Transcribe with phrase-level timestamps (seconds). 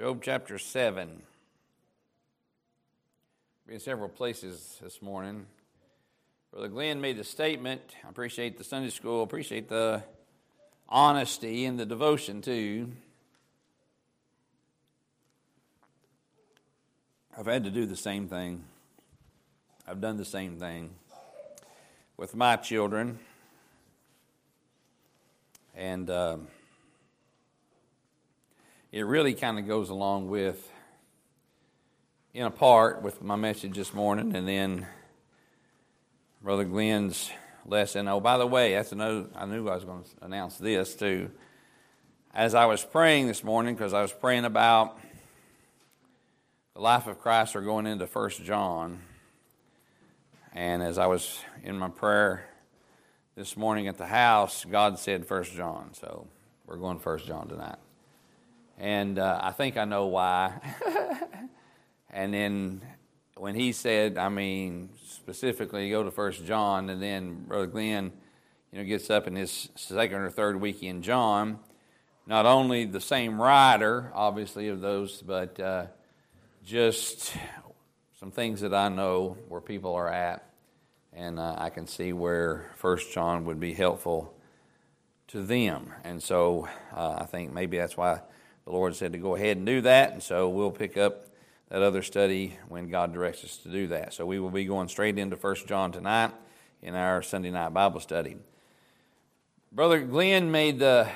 [0.00, 1.20] Job chapter 7.
[3.68, 5.44] Be in several places this morning.
[6.50, 7.82] Brother Glenn made a statement.
[8.02, 10.02] I appreciate the Sunday school, I appreciate the
[10.88, 12.92] honesty and the devotion too.
[17.38, 18.64] I've had to do the same thing.
[19.86, 20.92] I've done the same thing
[22.16, 23.18] with my children.
[25.76, 26.38] And uh,
[28.92, 30.68] it really kind of goes along with,
[32.34, 34.86] in a part, with my message this morning, and then
[36.42, 37.30] Brother Glenn's
[37.64, 38.08] lesson.
[38.08, 41.30] Oh, by the way, that's another, I knew I was going to announce this too.
[42.34, 44.98] As I was praying this morning, because I was praying about
[46.74, 49.00] the life of Christ or going into First John,
[50.52, 52.44] and as I was in my prayer
[53.36, 56.26] this morning at the house, God said First John, so
[56.66, 57.78] we're going First John tonight,
[58.80, 60.54] and uh, I think I know why.
[62.10, 62.80] and then
[63.36, 68.10] when he said, I mean, specifically go to First John, and then Brother Glenn,
[68.72, 71.58] you know, gets up in his second or third week in John.
[72.26, 75.86] Not only the same writer, obviously, of those, but uh,
[76.64, 77.34] just
[78.18, 80.42] some things that I know where people are at,
[81.12, 84.34] and uh, I can see where First John would be helpful
[85.28, 85.92] to them.
[86.02, 88.20] And so uh, I think maybe that's why
[88.70, 90.12] the Lord said to go ahead and do that.
[90.12, 91.26] And so we'll pick up
[91.70, 94.14] that other study when God directs us to do that.
[94.14, 96.30] So we will be going straight into First John tonight
[96.80, 98.36] in our Sunday night Bible study.
[99.72, 101.08] Brother Glenn made the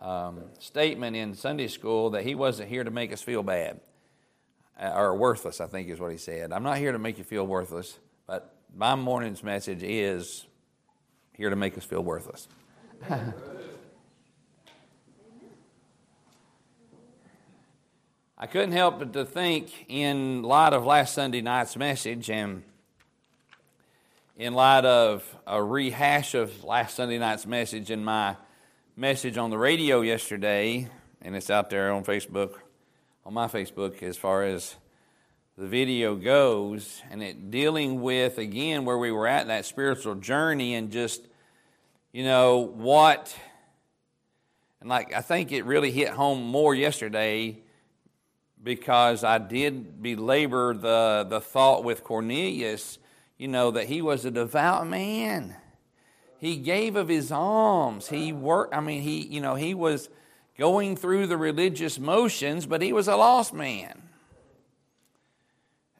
[0.00, 3.80] um, statement in Sunday school that he wasn't here to make us feel bad
[4.80, 6.52] uh, or worthless, I think is what he said.
[6.52, 10.46] I'm not here to make you feel worthless, but my morning's message is
[11.32, 12.46] here to make us feel worthless.
[18.42, 22.62] I couldn't help but to think, in light of last Sunday night's message and
[24.34, 28.36] in light of a rehash of last Sunday night's message and my
[28.96, 30.88] message on the radio yesterday,
[31.20, 32.54] and it's out there on Facebook,
[33.26, 34.74] on my Facebook, as far as
[35.58, 40.76] the video goes, and it dealing with, again, where we were at that spiritual journey
[40.76, 41.20] and just,
[42.10, 43.36] you know, what,
[44.80, 47.64] and like, I think it really hit home more yesterday
[48.62, 52.98] because I did belabor the, the thought with Cornelius,
[53.38, 55.56] you know, that he was a devout man.
[56.38, 58.08] He gave of his alms.
[58.08, 60.08] He worked, I mean, he, you know, he was
[60.58, 64.02] going through the religious motions, but he was a lost man.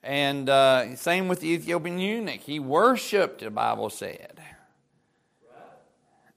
[0.02, 2.40] And uh, same with the Ethiopian eunuch.
[2.40, 4.40] He worshiped, the Bible said.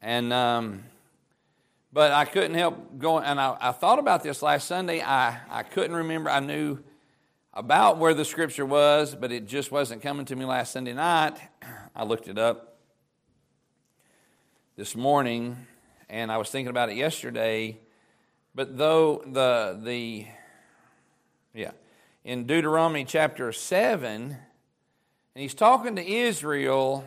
[0.02, 0.84] And um,
[1.94, 5.00] but I couldn't help going, and I, I, thought about this last Sunday.
[5.00, 6.32] I, I couldn't remember.
[6.32, 6.80] I knew
[7.54, 11.38] about where the scripture was, but it just wasn't coming to me last Sunday night.
[11.96, 12.80] I looked it up
[14.76, 15.56] this morning,
[16.10, 17.78] and I was thinking about it yesterday.
[18.56, 20.26] But though the the
[21.54, 21.72] yeah,
[22.24, 24.36] in Deuteronomy chapter seven,
[25.36, 27.06] and he's talking to Israel,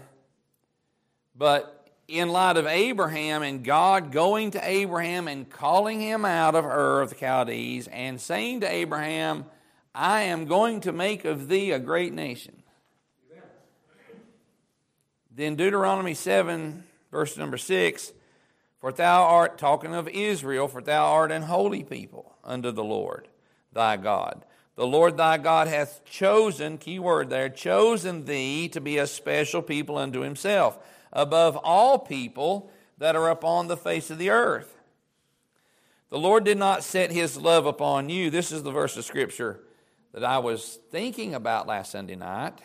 [1.35, 1.76] but
[2.09, 7.01] in light of Abraham and God going to Abraham and calling him out of Ur
[7.01, 9.47] of the Chaldees and saying to Abraham,
[9.95, 12.63] I am going to make of thee a great nation.
[15.35, 18.13] Then Deuteronomy 7, verse number 6
[18.81, 23.29] For thou art, talking of Israel, for thou art an holy people unto the Lord
[23.73, 24.45] thy God.
[24.77, 29.61] The Lord thy God hath chosen, key word there, chosen thee to be a special
[29.61, 30.79] people unto himself
[31.17, 34.77] above all people that are upon the face of the earth.
[36.11, 38.31] The Lord did not set his love upon you.
[38.31, 39.61] This is the verse of Scripture
[40.13, 42.61] that I was thinking about last Sunday night.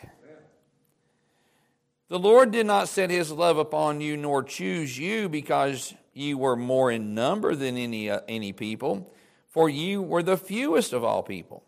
[2.08, 6.56] The Lord did not set his love upon you, nor choose you because you were
[6.56, 9.10] more in number than any, uh, any people,
[9.48, 11.64] for you were the fewest of all people.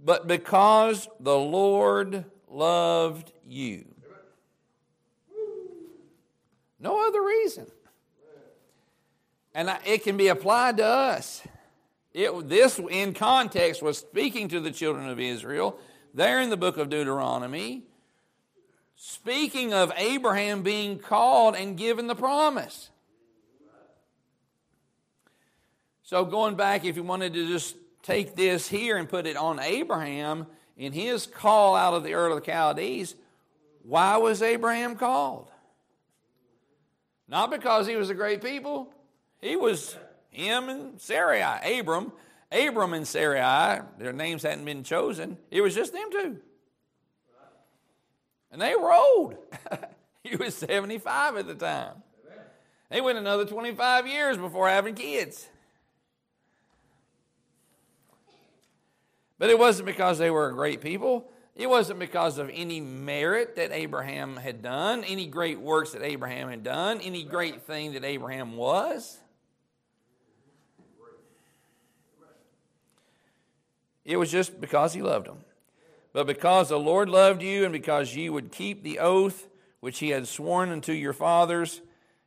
[0.00, 3.91] But because the Lord loved you
[6.82, 7.66] no other reason.
[9.54, 11.42] And it can be applied to us.
[12.12, 15.78] It, this, in context, was speaking to the children of Israel
[16.12, 17.84] there in the book of Deuteronomy,
[18.96, 22.90] speaking of Abraham being called and given the promise.
[26.02, 29.60] So, going back, if you wanted to just take this here and put it on
[29.60, 30.46] Abraham
[30.76, 33.14] in his call out of the Ur of the Chaldees,
[33.84, 35.51] why was Abraham called?
[37.32, 38.92] Not because he was a great people.
[39.40, 39.96] He was
[40.28, 42.12] him and Sarai, Abram
[42.52, 45.38] Abram and Sarai, their names hadn't been chosen.
[45.50, 46.38] It was just them two.
[48.50, 49.36] And they were old.
[50.22, 52.02] he was 75 at the time.
[52.90, 55.48] They went another 25 years before having kids.
[59.38, 61.30] But it wasn't because they were a great people.
[61.62, 66.48] It wasn't because of any merit that Abraham had done, any great works that Abraham
[66.48, 69.16] had done, any great thing that Abraham was.
[74.04, 75.44] It was just because he loved them.
[76.12, 79.46] But because the Lord loved you, and because ye would keep the oath
[79.78, 81.80] which he had sworn unto your fathers,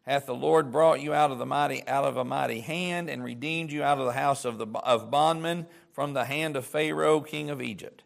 [0.03, 3.21] hath the Lord brought you out of the mighty out of a mighty hand, and
[3.21, 7.19] redeemed you out of the house of the of bondmen from the hand of Pharaoh
[7.19, 8.04] king of Egypt.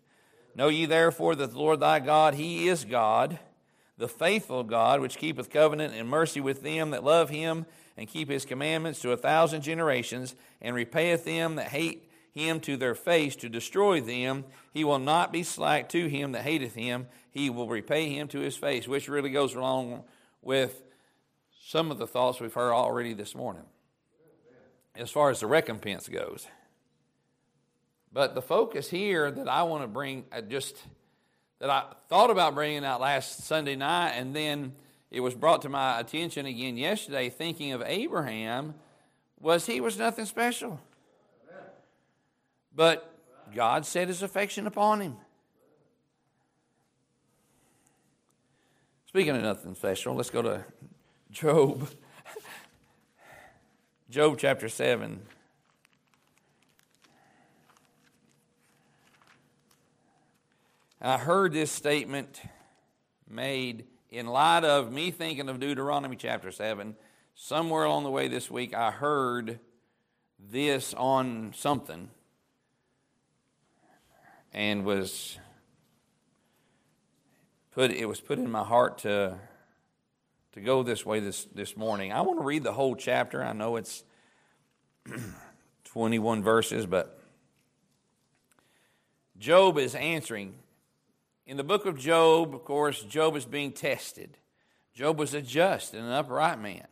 [0.60, 3.40] Know ye therefore that the Lord thy God, he is God,
[3.98, 7.66] the faithful God, which keepeth covenant and mercy with them that love him,
[7.96, 12.76] and keep his commandments to a thousand generations, and repayeth them that hate him to
[12.76, 14.44] their face to destroy them.
[14.74, 17.08] He will not be slack to him that hateth him.
[17.32, 20.04] He will repay him to his face, which really goes along
[20.42, 20.84] with
[21.62, 23.64] some of the thoughts we've heard already this morning
[24.94, 26.48] as far as the recompense goes.
[28.12, 30.78] But the focus here that I want to bring, uh, just
[31.60, 34.74] that I thought about bringing out last Sunday night, and then
[35.12, 38.74] it was brought to my attention again yesterday, thinking of Abraham,
[39.40, 40.80] was he was nothing special.
[42.76, 43.14] But
[43.54, 45.18] God set his affection upon him.
[49.08, 50.64] Speaking of nothing special, let's go to
[51.32, 51.90] Job.
[54.10, 55.20] Job chapter 7.
[61.02, 62.42] I heard this statement
[63.26, 66.94] made in light of me thinking of Deuteronomy chapter 7.
[67.36, 69.60] Somewhere along the way this week, I heard
[70.38, 72.10] this on something
[74.52, 75.38] and was
[77.72, 79.38] put it was put in my heart to
[80.52, 82.12] to go this way this this morning.
[82.12, 83.42] I want to read the whole chapter.
[83.42, 84.04] I know it's
[85.86, 87.22] 21 verses, but
[89.38, 90.56] Job is answering.
[91.50, 94.38] In the book of Job, of course, Job is being tested.
[94.94, 96.86] Job was a just and an upright man.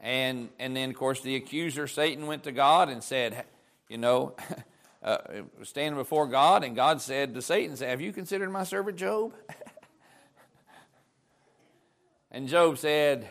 [0.00, 3.44] And and then of course the accuser Satan went to God and said,
[3.88, 4.34] you know,
[5.04, 5.18] uh,
[5.62, 9.32] standing before God, and God said to Satan, Have you considered my servant Job?
[12.32, 13.28] and Job said,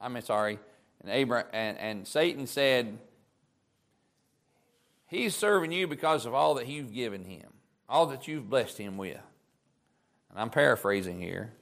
[0.00, 0.58] I'm sorry,
[1.00, 2.98] and, Abraham, and, and Satan said,
[5.06, 7.52] He's serving you because of all that you've given him,
[7.88, 9.18] all that you've blessed him with.
[10.30, 11.52] And I'm paraphrasing here.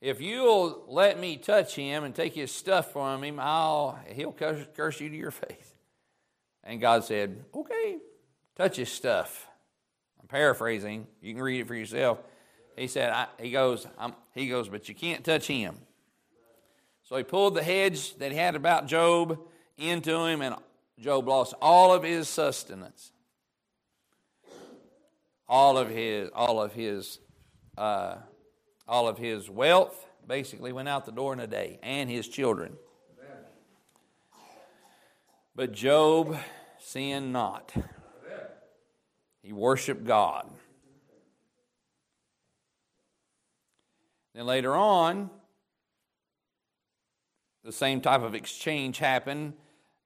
[0.00, 4.66] If you'll let me touch him and take his stuff from him, I'll, he'll curse,
[4.74, 5.74] curse you to your face.
[6.64, 7.98] And God said, Okay,
[8.56, 9.46] touch his stuff.
[10.20, 11.06] I'm paraphrasing.
[11.20, 12.18] You can read it for yourself.
[12.76, 13.86] He said, He goes,
[14.34, 15.76] He goes, but you can't touch him.
[17.04, 19.38] So he pulled the hedge that he had about Job
[19.76, 20.56] into him, and
[20.98, 23.12] Job lost all of his sustenance,
[25.52, 27.18] all of his, all of his,
[27.76, 28.14] uh,
[28.88, 30.06] all of his wealth.
[30.26, 32.76] Basically, went out the door in a day, and his children.
[35.54, 36.38] But Job
[36.78, 37.74] sinned not.
[39.42, 40.48] He worshiped God.
[44.34, 45.28] Then later on,
[47.62, 49.52] the same type of exchange happened,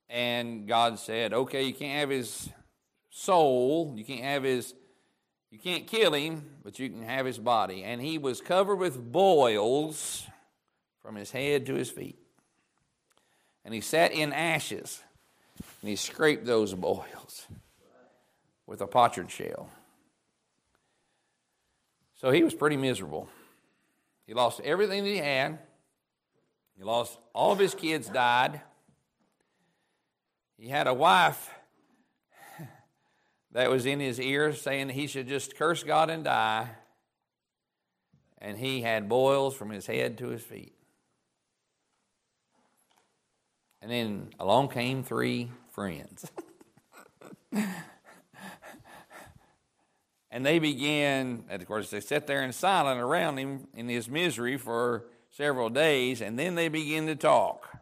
[0.09, 2.49] and God said, Okay, you can't have his
[3.11, 4.75] soul, you can't have his,
[5.57, 7.83] you can't kill him, but you can have his body.
[7.83, 10.27] And he was covered with boils
[11.01, 12.19] from his head to his feet.
[13.65, 15.03] And he sat in ashes
[15.81, 17.47] and he scraped those boils
[18.67, 19.71] with a potsherd shell.
[22.17, 23.31] So he was pretty miserable.
[24.27, 25.59] He lost everything that he had.
[26.77, 28.61] He lost all of his kids died.
[30.59, 31.51] He had a wife
[33.57, 36.69] that was in his ear saying he should just curse God and die.
[38.37, 40.75] And he had boils from his head to his feet.
[43.81, 46.31] And then along came three friends.
[50.31, 54.07] and they began, and of course, they sat there in silence around him in his
[54.07, 57.75] misery for several days, and then they began to talk.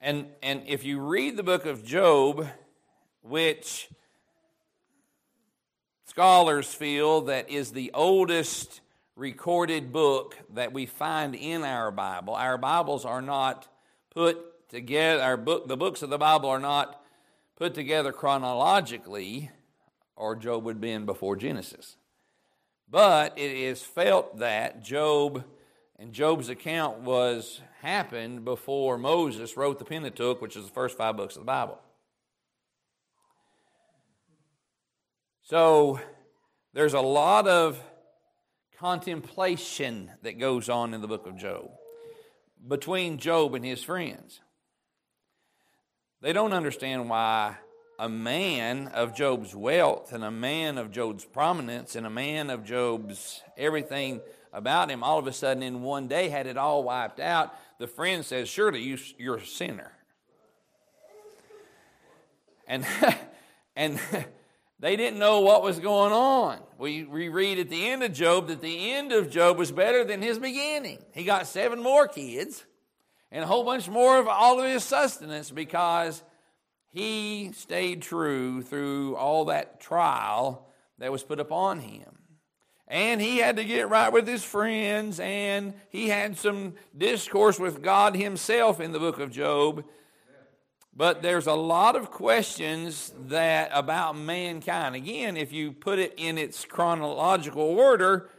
[0.00, 2.46] And, and if you read the book of Job,
[3.24, 3.88] which
[6.04, 8.82] scholars feel that is the oldest
[9.16, 13.66] recorded book that we find in our Bible, our Bibles are not
[14.10, 15.22] put together.
[15.22, 17.00] Our book, the books of the Bible are not
[17.56, 19.50] put together chronologically,
[20.16, 21.96] or Job would be in before Genesis.
[22.90, 25.44] But it is felt that Job
[25.98, 31.16] and Job's account was happened before Moses wrote the Pentateuch, which is the first five
[31.16, 31.80] books of the Bible.
[35.46, 36.00] So
[36.72, 37.78] there's a lot of
[38.78, 41.70] contemplation that goes on in the book of Job
[42.66, 44.40] between Job and his friends.
[46.22, 47.56] They don't understand why
[47.98, 52.64] a man of Job's wealth and a man of Job's prominence and a man of
[52.64, 57.20] Job's everything about him all of a sudden in one day had it all wiped
[57.20, 57.54] out.
[57.78, 59.92] The friend says, Surely you, you're a sinner.
[62.66, 62.86] And,
[63.76, 64.00] and
[64.80, 66.60] they didn't know what was going on.
[66.78, 70.04] We, we read at the end of Job that the end of Job was better
[70.04, 70.98] than his beginning.
[71.12, 72.64] He got seven more kids
[73.30, 76.22] and a whole bunch more of all of his sustenance because
[76.92, 82.18] he stayed true through all that trial that was put upon him.
[82.86, 87.82] And he had to get right with his friends, and he had some discourse with
[87.82, 89.84] God himself in the book of Job.
[90.96, 94.94] But there's a lot of questions that about mankind.
[94.94, 98.30] Again, if you put it in its chronological order,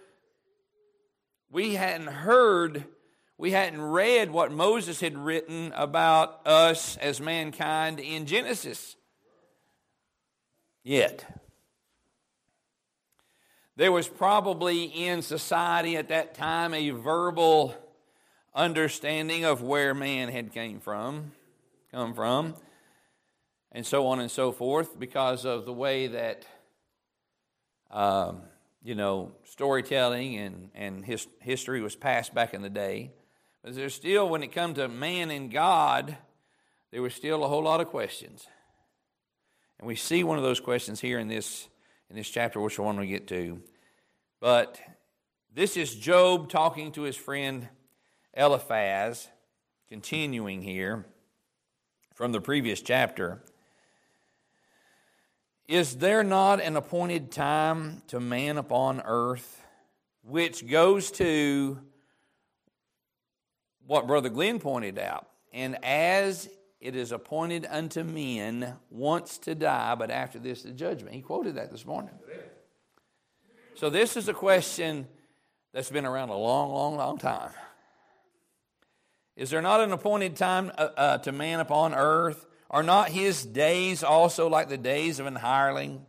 [1.51, 2.85] we hadn't heard
[3.37, 8.95] we hadn't read what Moses had written about us as mankind in Genesis
[10.83, 11.25] yet.
[13.75, 17.75] There was probably in society at that time a verbal
[18.53, 21.33] understanding of where man had came from,
[21.95, 22.53] come from,
[23.71, 26.45] and so on and so forth, because of the way that
[27.89, 28.41] um,
[28.83, 33.11] you know storytelling and and his, history was passed back in the day.
[33.63, 36.17] But there's still, when it comes to man and God,
[36.91, 38.45] there was still a whole lot of questions.
[39.79, 41.69] And we see one of those questions here in this,
[42.09, 43.61] in this chapter, which I want to get to.
[44.41, 44.79] But
[45.53, 47.69] this is Job talking to his friend
[48.33, 49.29] Eliphaz,
[49.87, 51.05] continuing here
[52.15, 53.41] from the previous chapter.
[55.67, 59.61] Is there not an appointed time to man upon earth,
[60.23, 61.79] which goes to
[63.85, 65.27] what Brother Glenn pointed out.
[65.53, 71.15] And as it is appointed unto men once to die, but after this the judgment.
[71.15, 72.13] He quoted that this morning.
[73.75, 75.07] So this is a question
[75.73, 77.51] that's been around a long, long, long time.
[79.35, 82.45] Is there not an appointed time uh, uh, to man upon earth?
[82.69, 86.05] Are not his days also like the days of an hireling?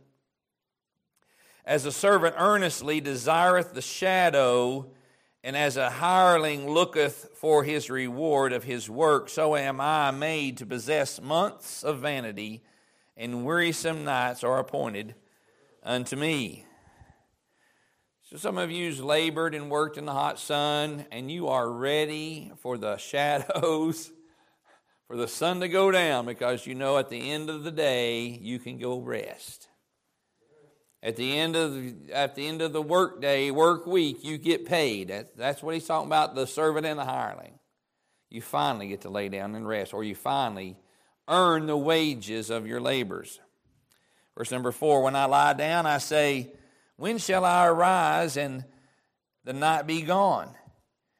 [1.65, 4.91] As a servant earnestly desireth the shadow
[5.43, 10.57] and as a hireling looketh for his reward of his work, so am I made
[10.57, 12.63] to possess months of vanity,
[13.15, 15.15] and wearisome nights are appointed
[15.83, 16.66] unto me.
[18.29, 22.51] So, some of you's labored and worked in the hot sun, and you are ready
[22.57, 24.11] for the shadows,
[25.07, 28.25] for the sun to go down, because you know at the end of the day
[28.41, 29.69] you can go rest.
[31.01, 34.37] At the end of the, at the end of the work day, work week, you
[34.37, 35.07] get paid.
[35.07, 37.59] That, that's what he's talking about, the servant and the hireling.
[38.29, 40.75] You finally get to lay down and rest, or you finally
[41.29, 43.39] earn the wages of your labors.
[44.37, 46.51] Verse number four, when I lie down, I say,
[46.97, 48.65] When shall I arise and
[49.43, 50.55] the night be gone?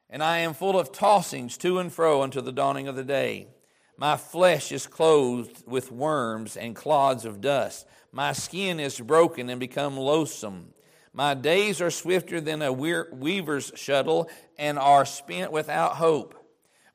[0.10, 3.48] And I am full of tossings to and fro until the dawning of the day.
[3.96, 7.86] My flesh is clothed with worms and clods of dust.
[8.12, 10.74] My skin is broken and become loathsome.
[11.14, 16.36] My days are swifter than a weaver's shuttle and are spent without hope.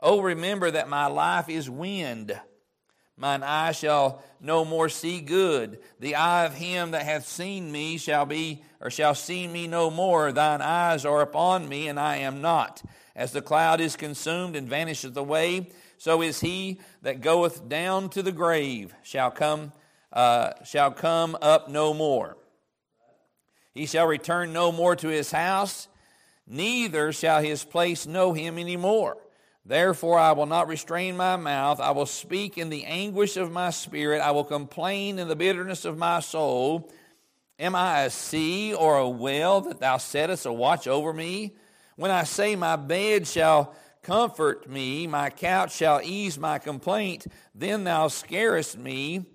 [0.00, 2.38] Oh, remember that my life is wind.
[3.16, 5.78] Mine eye shall no more see good.
[6.00, 9.90] The eye of him that hath seen me shall be, or shall see me no
[9.90, 10.32] more.
[10.32, 12.82] Thine eyes are upon me, and I am not.
[13.14, 18.22] As the cloud is consumed and vanisheth away, so is he that goeth down to
[18.22, 19.72] the grave shall come
[20.12, 22.36] uh, shall come up no more.
[23.72, 25.88] He shall return no more to his house,
[26.46, 29.16] neither shall his place know him any more.
[29.64, 31.80] Therefore, I will not restrain my mouth.
[31.80, 34.20] I will speak in the anguish of my spirit.
[34.20, 36.90] I will complain in the bitterness of my soul.
[37.58, 41.54] Am I a sea or a well that thou settest a watch over me?
[41.94, 47.84] When I say, My bed shall comfort me, my couch shall ease my complaint, then
[47.84, 49.26] thou scarest me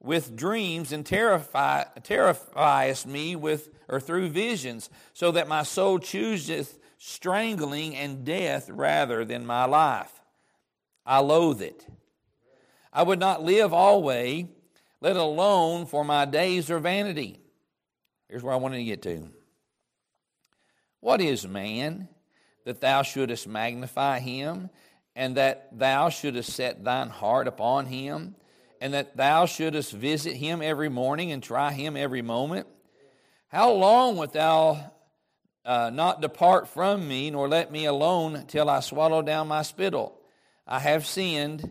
[0.00, 6.78] with dreams and terrify, terrifiest me with or through visions, so that my soul chooseth
[6.98, 10.12] strangling and death rather than my life.
[11.04, 11.86] I loathe it.
[12.92, 14.46] I would not live always,
[15.00, 17.40] let alone for my days are vanity.
[18.28, 19.30] Here's where I wanted to get to.
[21.00, 22.08] What is man
[22.64, 24.70] that thou shouldest magnify him,
[25.14, 28.34] and that thou shouldest set thine heart upon him,
[28.80, 32.66] and that thou shouldest visit him every morning and try him every moment?
[33.48, 34.92] How long wilt thou
[35.66, 40.18] uh, not depart from me, nor let me alone till I swallow down my spittle?
[40.66, 41.70] I have sinned,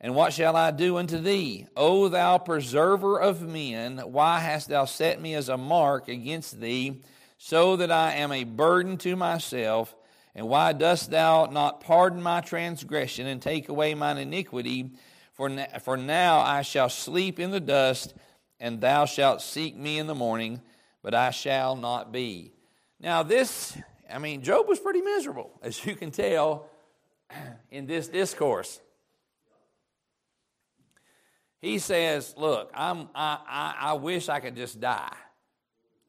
[0.00, 1.66] and what shall I do unto thee?
[1.76, 7.02] O thou preserver of men, why hast thou set me as a mark against thee,
[7.38, 9.96] so that I am a burden to myself?
[10.34, 14.90] And why dost thou not pardon my transgression and take away mine iniquity?
[15.32, 18.14] For, for now I shall sleep in the dust,
[18.60, 20.60] and thou shalt seek me in the morning,
[21.02, 22.52] but I shall not be.
[23.00, 23.76] Now, this,
[24.12, 26.68] I mean, Job was pretty miserable, as you can tell
[27.70, 28.80] in this discourse.
[31.60, 35.14] He says, Look, I'm, I, I, I wish I could just die.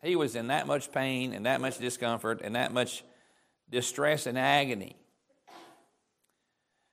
[0.03, 3.03] He was in that much pain and that much discomfort and that much
[3.69, 4.95] distress and agony.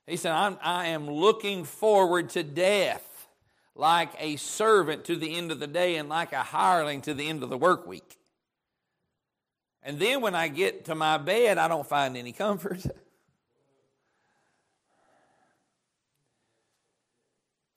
[0.05, 3.27] He said, I'm, I am looking forward to death
[3.75, 7.27] like a servant to the end of the day and like a hireling to the
[7.27, 8.18] end of the work week.
[9.83, 12.85] And then when I get to my bed, I don't find any comfort.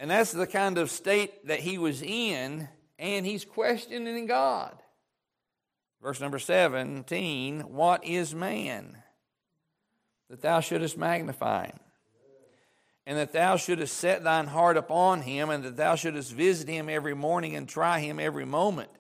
[0.02, 2.68] And that's the kind of state that he was in,
[2.98, 4.76] and he's questioning God.
[6.02, 8.98] Verse number 17 What is man?
[10.28, 11.78] That thou shouldest magnify him,
[13.06, 16.88] and that thou shouldest set thine heart upon him, and that thou shouldest visit him
[16.88, 18.90] every morning and try him every moment.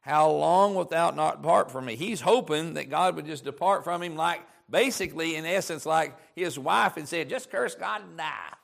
[0.00, 1.96] How long wilt thou not depart from me?
[1.96, 6.58] He's hoping that God would just depart from him, like basically, in essence, like his
[6.58, 8.54] wife had said, just curse God and die.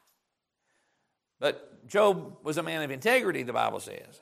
[1.38, 4.20] But Job was a man of integrity, the Bible says.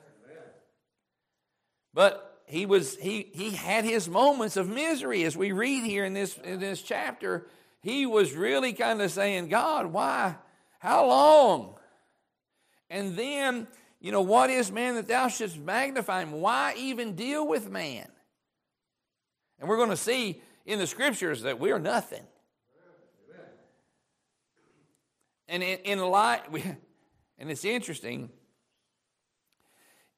[1.93, 6.13] But he was he he had his moments of misery as we read here in
[6.13, 7.47] this in this chapter.
[7.81, 10.35] He was really kind of saying, God, why?
[10.79, 11.75] How long?
[12.89, 13.67] And then,
[13.99, 16.33] you know, what is man that thou shouldst magnify him?
[16.33, 18.07] Why even deal with man?
[19.59, 22.23] And we're going to see in the scriptures that we are nothing.
[25.47, 26.41] And in, in light,
[27.37, 28.29] and it's interesting,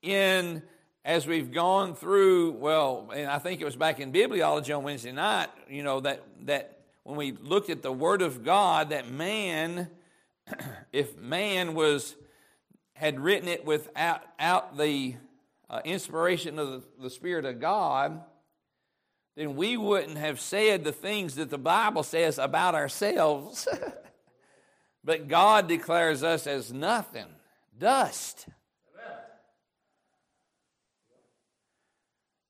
[0.02, 0.64] in
[1.08, 5.14] as we've gone through, well, and I think it was back in bibliology on Wednesday
[5.14, 9.90] night, you know, that, that when we looked at the Word of God, that man,
[10.92, 12.18] if man was,
[12.98, 15.16] had written it without out the
[15.70, 18.22] uh, inspiration of the, the Spirit of God,
[19.36, 23.68] then we wouldn't have said the things that the Bible says about ourselves.
[25.08, 27.28] But God declares us as nothing,
[27.80, 28.46] dust,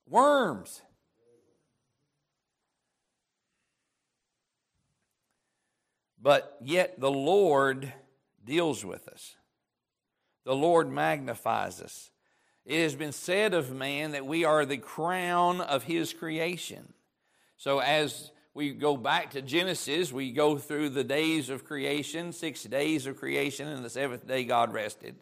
[0.10, 0.82] worms.
[6.20, 7.94] But yet the Lord
[8.44, 9.37] deals with us.
[10.48, 12.10] The Lord magnifies us.
[12.66, 16.94] It has been said of man that we are the crown of his creation.
[17.58, 22.64] So, as we go back to Genesis, we go through the days of creation, six
[22.64, 25.18] days of creation, and the seventh day God rested.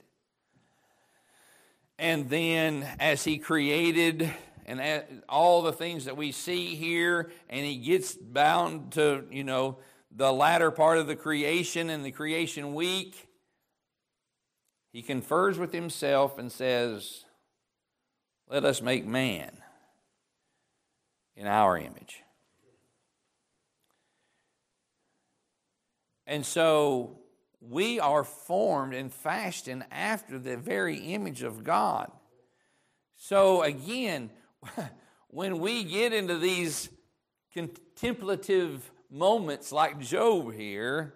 [1.97, 4.31] And then, as He created
[4.67, 9.79] and all the things that we see here, and He gets bound to, you know,
[10.15, 13.27] the latter part of the creation and the creation week,
[14.95, 17.25] He confers with Himself and says,
[18.47, 19.51] Let us make man
[21.35, 22.23] in our image.
[26.25, 27.19] And so
[27.59, 32.09] we are formed and fashioned after the very image of God.
[33.17, 34.29] So again,
[35.27, 36.87] when we get into these
[37.51, 41.15] contemplative moments like Job here,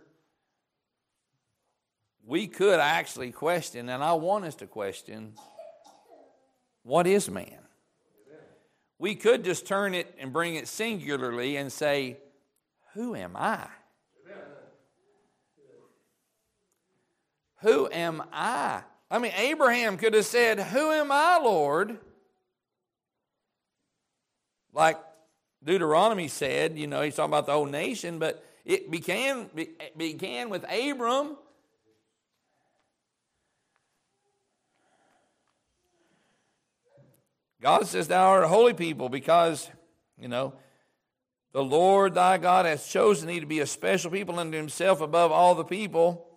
[2.30, 5.34] we could actually question, and I want us to question,
[6.84, 7.58] what is man?
[9.00, 12.18] We could just turn it and bring it singularly and say,
[12.94, 13.66] Who am I?
[17.62, 18.82] Who am I?
[19.10, 21.98] I mean, Abraham could have said, Who am I, Lord?
[24.72, 25.00] Like
[25.64, 29.50] Deuteronomy said, you know, he's talking about the whole nation, but it began,
[29.98, 31.38] began with Abram.
[37.62, 39.70] God says, Thou art a holy people because,
[40.18, 40.54] you know,
[41.52, 45.32] the Lord thy God has chosen thee to be a special people unto himself above
[45.32, 46.30] all the people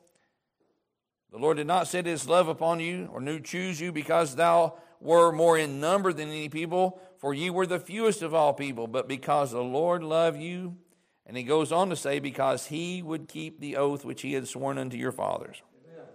[1.32, 4.74] The Lord did not set his love upon you or knew choose you because thou
[5.00, 8.86] were more in number than any people, for ye were the fewest of all people,
[8.86, 10.76] but because the Lord loved you.
[11.24, 14.46] And he goes on to say, because he would keep the oath which he had
[14.46, 15.62] sworn unto your fathers.
[15.90, 16.06] Amen.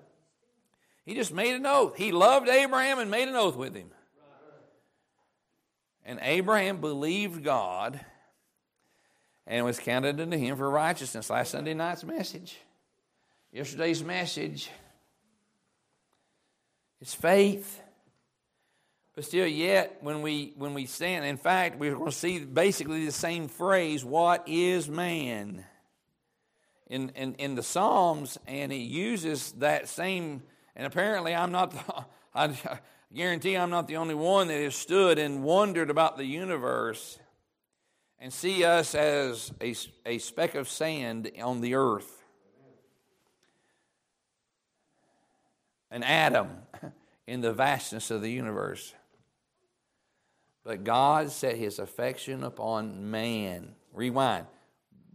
[1.05, 1.95] He just made an oath.
[1.97, 3.89] He loved Abraham and made an oath with him.
[6.07, 7.99] And Abraham believed God
[9.45, 11.29] and was counted unto him for righteousness.
[11.29, 12.57] Last Sunday night's message.
[13.51, 14.69] Yesterday's message.
[17.01, 17.81] It's faith.
[19.15, 23.05] But still, yet, when we when we stand, in fact, we're going to see basically
[23.05, 25.65] the same phrase, what is man?
[26.89, 30.41] In, in, in the Psalms, and he uses that same,
[30.73, 32.79] and apparently I'm not, the, I
[33.13, 37.19] guarantee I'm not the only one that has stood and wondered about the universe
[38.19, 42.23] and see us as a, a speck of sand on the earth.
[45.89, 46.49] An atom
[47.27, 48.93] in the vastness of the universe.
[50.63, 53.75] But God set his affection upon man.
[53.93, 54.47] Rewind.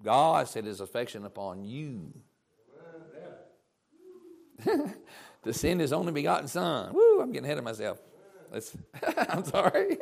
[0.03, 2.13] God set his affection upon you.
[5.45, 6.93] to send his only begotten son.
[6.93, 7.99] Woo, I'm getting ahead of myself.
[8.51, 8.77] Let's,
[9.29, 9.99] I'm sorry.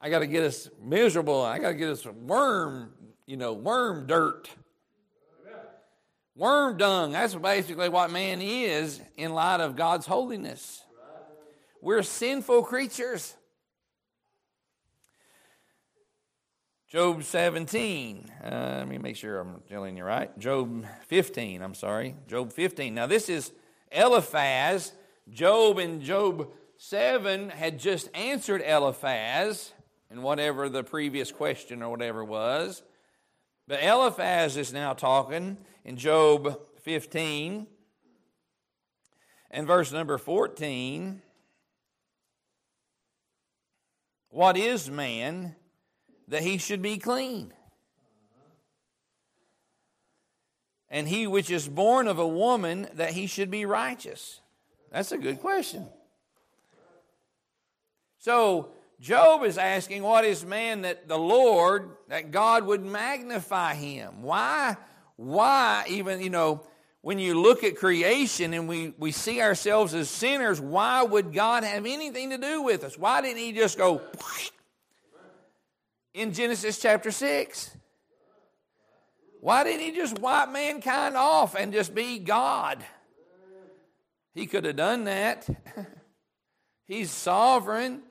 [0.00, 1.42] I got to get us miserable.
[1.42, 2.92] I got to get us worm,
[3.26, 4.48] you know, worm dirt.
[6.36, 7.12] Worm dung.
[7.12, 10.82] That's basically what man is in light of God's holiness.
[11.82, 13.34] We're sinful creatures.
[16.88, 18.30] Job 17.
[18.42, 20.36] Uh, let me make sure I'm telling you right.
[20.38, 22.16] Job 15, I'm sorry.
[22.26, 22.94] Job 15.
[22.94, 23.52] Now, this is
[23.90, 24.92] Eliphaz.
[25.28, 29.72] Job and Job 7 had just answered Eliphaz
[30.10, 32.82] in whatever the previous question or whatever was.
[33.68, 37.66] But Eliphaz is now talking in Job 15
[39.50, 41.22] and verse number 14.
[44.30, 45.54] What is man
[46.28, 47.52] that he should be clean?
[50.90, 54.40] And he which is born of a woman that he should be righteous?
[54.90, 55.86] That's a good question.
[58.18, 64.22] So, Job is asking, What is man that the Lord, that God would magnify him?
[64.22, 64.76] Why?
[65.16, 66.66] Why, even, you know,
[67.02, 71.64] when you look at creation and we, we see ourselves as sinners, why would God
[71.64, 72.98] have anything to do with us?
[72.98, 74.02] Why didn't He just go
[76.14, 77.76] in Genesis chapter 6?
[79.40, 82.84] Why didn't He just wipe mankind off and just be God?
[84.34, 85.48] He could have done that.
[86.86, 88.02] He's sovereign.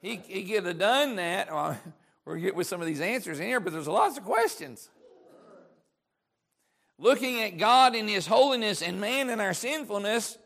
[0.00, 1.50] He, he could have done that.
[1.50, 1.78] Well,
[2.26, 4.88] we'll get with some of these answers in here, but there's lots of questions.
[6.98, 10.36] Looking at God in His holiness and man in our sinfulness,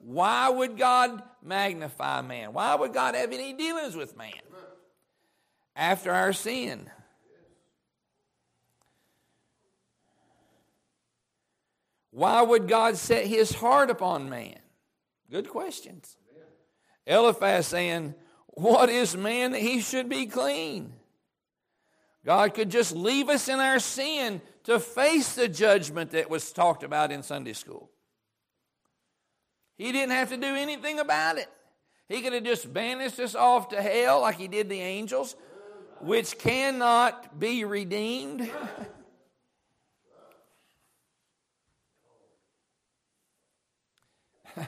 [0.00, 2.52] why would God magnify man?
[2.52, 4.32] Why would God have any dealings with man
[5.76, 6.90] after our sin?
[12.10, 14.58] Why would God set his heart upon man?
[15.30, 16.16] Good questions.
[17.06, 18.14] Eliphaz saying,
[18.48, 20.92] what is man that he should be clean?
[22.24, 26.82] God could just leave us in our sin to face the judgment that was talked
[26.82, 27.90] about in Sunday school.
[29.78, 31.48] He didn't have to do anything about it.
[32.08, 35.36] He could have just banished us off to hell like he did the angels,
[36.00, 38.50] which cannot be redeemed.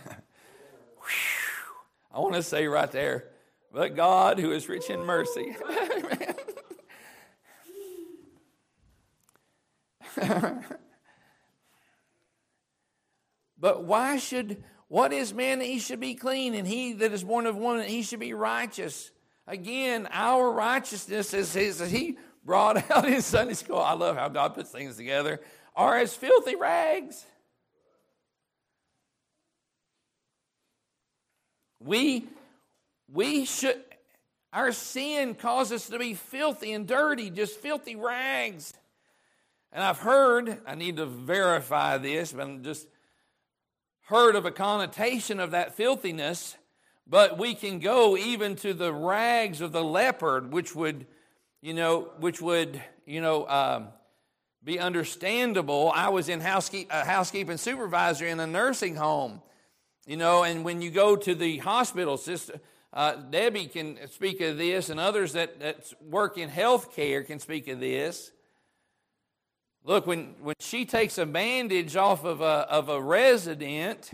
[2.12, 3.29] I want to say right there,
[3.73, 5.57] but God, who is rich in mercy.
[13.59, 17.25] but why should, what is man that he should be clean, and he that is
[17.25, 19.11] born of woman, he should be righteous?
[19.47, 24.55] Again, our righteousness, as, as he brought out in Sunday school, I love how God
[24.55, 25.40] puts things together,
[25.75, 27.25] are as filthy rags.
[31.85, 32.27] We
[33.12, 33.83] we should,
[34.53, 38.73] our sin causes us to be filthy and dirty, just filthy rags.
[39.73, 42.87] And I've heard, I need to verify this, but I'm just
[44.07, 46.57] heard of a connotation of that filthiness,
[47.07, 51.07] but we can go even to the rags of the leopard, which would,
[51.61, 53.88] you know, which would, you know, um,
[54.64, 55.92] be understandable.
[55.95, 59.42] I was in housekeep, a housekeeping supervisor in a nursing home,
[60.07, 62.61] you know, and when you go to the hospital, sister,
[62.93, 67.38] uh, Debbie can speak of this, and others that, that work in health care can
[67.38, 68.33] speak of this.
[69.85, 74.11] Look, when, when she takes a bandage off of a, of a resident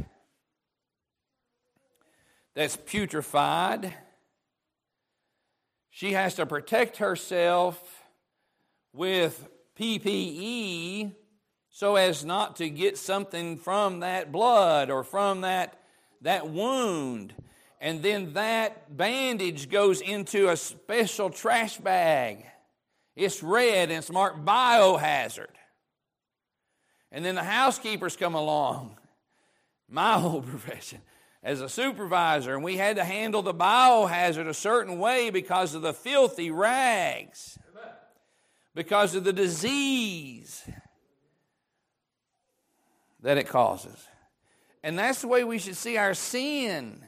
[2.55, 3.93] that's putrefied,
[5.91, 8.05] she has to protect herself
[8.93, 9.49] with
[9.79, 11.13] PPE
[11.71, 15.78] so as not to get something from that blood or from that,
[16.23, 17.35] that wound.
[17.81, 22.45] And then that bandage goes into a special trash bag.
[23.15, 25.47] It's red and it's marked biohazard.
[27.11, 28.97] And then the housekeepers come along.
[29.89, 31.01] My old profession
[31.43, 35.83] as a supervisor, and we had to handle the biohazard a certain way because of
[35.83, 37.59] the filthy rags,
[38.75, 40.69] because of the disease
[43.23, 44.07] that it causes.
[44.89, 47.05] And that's the way we should see our sin.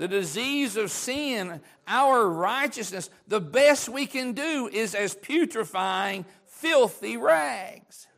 [0.00, 7.16] The disease of sin, our righteousness, the best we can do is as putrefying, filthy
[7.16, 8.08] rags.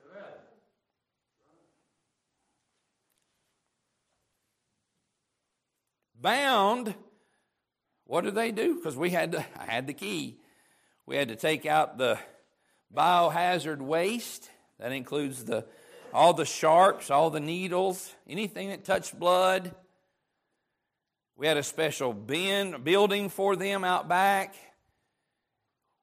[6.19, 6.95] Bound,
[8.07, 8.77] what did they do?
[8.77, 10.39] Because we had to, I had the key.
[11.05, 12.19] We had to take out the
[12.97, 14.49] biohazard waste.
[14.79, 15.67] That includes the
[16.13, 19.75] all the sharps, all the needles, anything that touched blood.
[21.37, 24.55] We had a special bin building for them out back.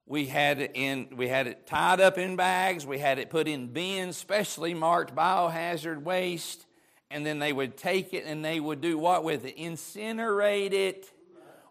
[0.05, 3.47] We had it in we had it tied up in bags, we had it put
[3.47, 6.65] in bins specially marked biohazard waste,
[7.11, 9.57] and then they would take it and they would do what with it?
[9.57, 11.11] Incinerate it.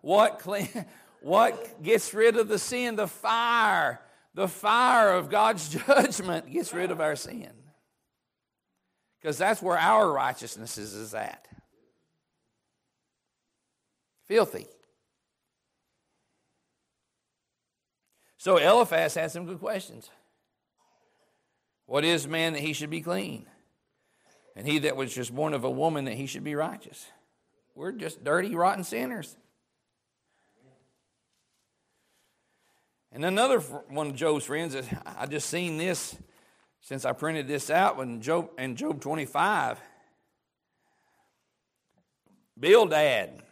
[0.02, 0.68] What clean
[1.22, 2.96] what gets rid of the sin?
[2.96, 4.00] The fire.
[4.34, 7.55] The fire of God's judgment gets rid of our sin.
[9.26, 11.48] Because that's where our righteousness is, is at.
[14.26, 14.68] Filthy.
[18.38, 20.10] So Eliphaz had some good questions.
[21.86, 23.46] What is man that he should be clean?
[24.54, 27.04] And he that was just born of a woman that he should be righteous.
[27.74, 29.36] We're just dirty, rotten sinners.
[33.10, 36.16] And another one of Job's friends, I just seen this
[36.86, 39.80] since I printed this out in Job, in Job 25.
[42.56, 43.42] Bildad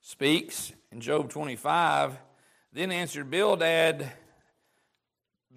[0.00, 2.16] speaks in Job 25.
[2.72, 4.08] Then answered Bildad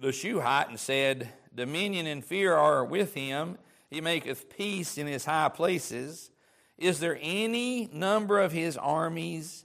[0.00, 3.58] the Shuhite and said, Dominion and fear are with him.
[3.88, 6.32] He maketh peace in his high places.
[6.76, 9.64] Is there any number of his armies?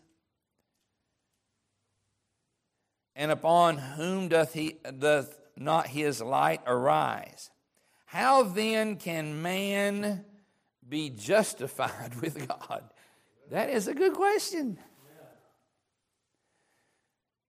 [3.16, 7.52] And upon whom doth, he, doth not his light arise?
[8.06, 10.26] How then can man
[10.88, 12.84] be justified with God?
[13.50, 14.78] That is a good question.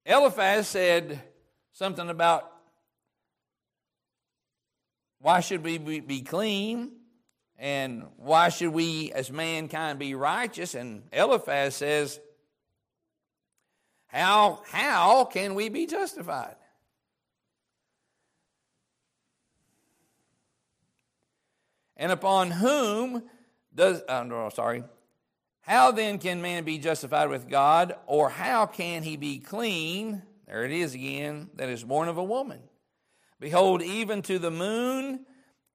[0.06, 1.22] Eliphaz said
[1.72, 2.50] something about
[5.20, 6.92] why should we be clean
[7.58, 10.74] and why should we as mankind be righteous?
[10.74, 12.20] And Eliphaz says,
[14.14, 16.54] how, how can we be justified?
[21.96, 23.24] And upon whom
[23.74, 24.84] does, uh, no, sorry,
[25.62, 30.22] how then can man be justified with God, or how can he be clean?
[30.46, 32.60] There it is again, that is born of a woman.
[33.40, 35.26] Behold, even to the moon,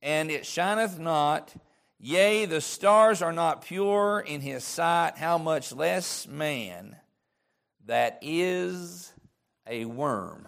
[0.02, 1.54] and it shineth not.
[2.00, 6.96] Yea, the stars are not pure in his sight, how much less man
[7.90, 9.12] that is
[9.66, 10.48] a worm,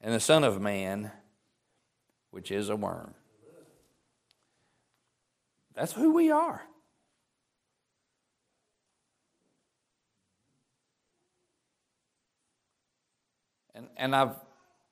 [0.00, 1.12] and the Son of Man,
[2.32, 3.14] which is a worm.
[5.74, 6.62] That's who we are.
[13.76, 14.34] And, and I've,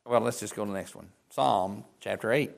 [0.07, 2.53] well, let's just go to the next one Psalm chapter 8.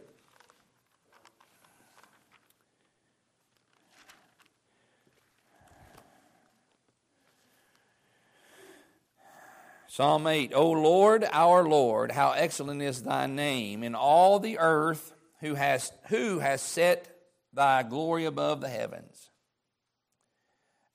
[9.93, 15.13] Psalm 8 O Lord, our Lord, how excellent is thy name in all the earth,
[15.41, 17.15] who has, who has set
[17.53, 19.29] thy glory above the heavens.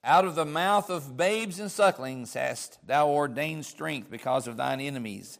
[0.04, 4.82] Out of the mouth of babes and sucklings hast thou ordained strength because of thine
[4.82, 5.38] enemies,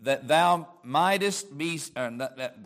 [0.00, 1.78] that thou mightest be.
[1.94, 2.56] Uh, that, that,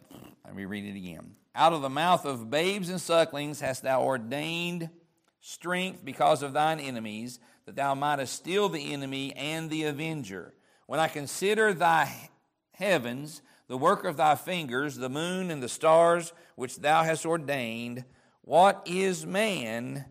[0.44, 1.34] let me read it again.
[1.56, 4.88] Out of the mouth of babes and sucklings hast thou ordained
[5.40, 10.54] strength because of thine enemies that thou mightest steal the enemy and the avenger.
[10.86, 12.30] When I consider thy
[12.72, 18.06] heavens, the work of thy fingers, the moon and the stars which thou hast ordained,
[18.40, 20.06] what is man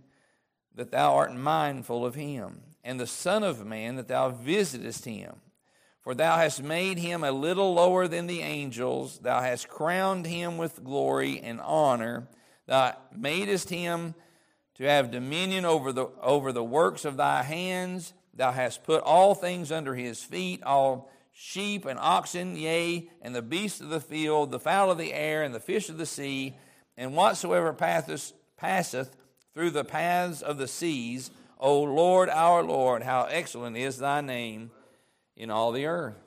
[0.76, 2.62] that thou art mindful of him?
[2.88, 5.42] and the Son of Man, that thou visitest him.
[6.00, 10.58] For thou hast made him a little lower than the angels, thou hast crowned him
[10.58, 12.30] with glory and honor,
[12.66, 14.16] thou madest him
[14.78, 18.14] to have dominion over the, over the works of thy hands.
[18.34, 23.42] Thou hast put all things under his feet, all sheep and oxen, yea, and the
[23.42, 26.56] beasts of the field, the fowl of the air, and the fish of the sea,
[26.96, 29.16] and whatsoever passeth, passeth
[29.54, 31.32] through the paths of the seas.
[31.60, 34.70] O Lord, our Lord, how excellent is thy name
[35.36, 36.18] in all the earth.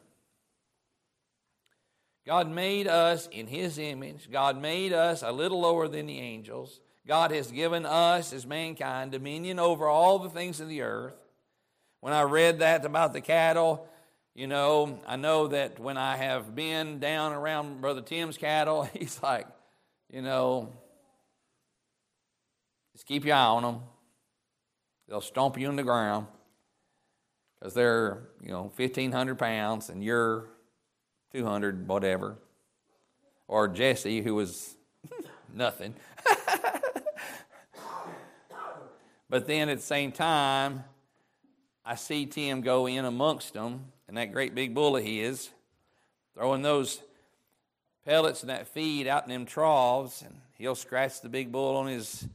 [2.27, 4.31] God made us in his image.
[4.31, 6.81] God made us a little lower than the angels.
[7.07, 11.15] God has given us, as mankind, dominion over all the things of the earth.
[12.01, 13.89] When I read that about the cattle,
[14.35, 19.23] you know, I know that when I have been down around Brother Tim's cattle, he's
[19.23, 19.47] like,
[20.11, 20.73] you know,
[22.93, 23.81] just keep your eye on them.
[25.09, 26.27] They'll stomp you in the ground
[27.59, 30.47] because they're, you know, 1,500 pounds and you're
[31.33, 32.39] 200, whatever.
[33.49, 34.77] Or Jesse, who was
[35.55, 35.95] nothing.
[39.31, 40.83] But then at the same time,
[41.85, 45.51] I see Tim go in amongst them, and that great big bull of his,
[46.35, 47.01] throwing those
[48.05, 51.87] pellets and that feed out in them troughs, and he'll scratch the big bull on
[51.87, 52.27] his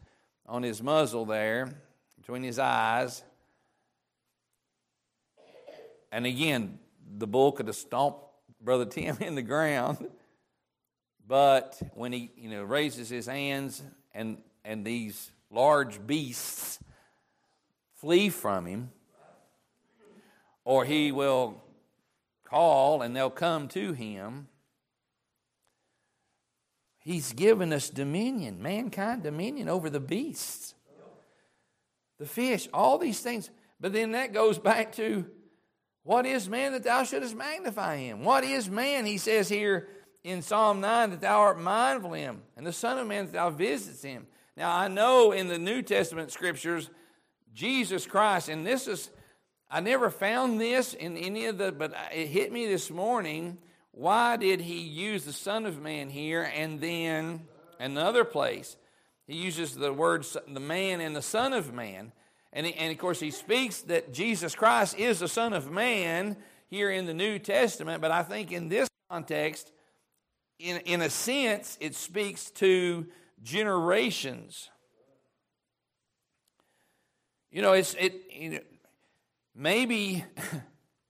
[0.47, 1.69] on his muzzle there,
[2.17, 3.23] between his eyes.
[6.13, 6.79] And again,
[7.17, 8.23] the bull could have stomped
[8.61, 10.07] Brother Tim in the ground.
[11.27, 16.79] But when he, you know, raises his hands and and these large beasts
[18.05, 18.91] flee from him,
[20.63, 21.59] or he will
[22.43, 24.47] call and they'll come to him.
[26.99, 30.75] He's given us dominion, mankind dominion over the beasts,
[32.19, 33.49] the fish, all these things.
[33.79, 35.25] But then that goes back to
[36.03, 38.23] what is man that thou shouldest magnify him?
[38.23, 39.07] What is man?
[39.07, 39.87] He says here
[40.23, 43.33] in Psalm 9 that thou art mindful of him, and the Son of Man that
[43.33, 44.27] thou visitest him.
[44.55, 46.91] Now I know in the New Testament scriptures
[47.55, 48.49] Jesus Christ.
[48.49, 49.09] And this is,
[49.71, 53.57] I never found this in any of the, but it hit me this morning.
[53.91, 57.47] Why did he use the Son of Man here and then
[57.79, 58.75] another place?
[59.25, 62.11] He uses the words the man and the Son of Man.
[62.53, 66.37] And, and of course, he speaks that Jesus Christ is the Son of Man
[66.67, 69.71] here in the New Testament, but I think in this context,
[70.59, 73.07] in, in a sense, it speaks to
[73.43, 74.69] generations.
[77.55, 78.21] You know, it's it.
[78.37, 78.59] You know,
[79.55, 80.25] maybe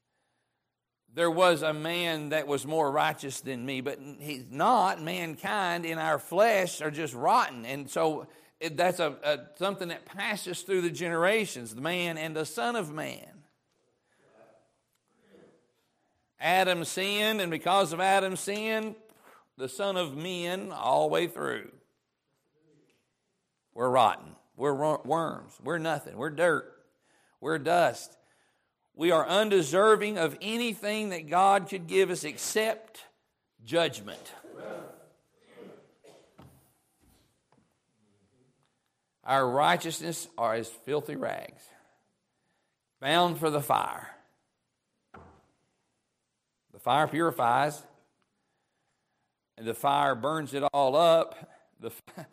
[1.16, 5.02] there was a man that was more righteous than me, but he's not.
[5.02, 8.28] Mankind in our flesh are just rotten, and so
[8.60, 11.74] it, that's a, a something that passes through the generations.
[11.74, 13.26] The man and the son of man.
[16.40, 18.96] Adam sinned, and because of Adam's sin,
[19.58, 21.72] the son of men all the way through.
[23.74, 24.35] We're rotten.
[24.58, 25.54] We're worms.
[25.64, 26.18] We're nothing.
[26.18, 26.72] We're dirt.
[27.42, 28.16] We're dust.
[28.96, 33.04] We are undeserving of anything that God could give us except
[33.66, 34.32] judgment.
[39.26, 41.64] Our righteousness are as filthy rags,
[43.02, 44.12] bound for the fire.
[46.72, 47.82] The fire purifies,
[49.58, 51.50] and the fire burns it all up.
[51.80, 51.92] The,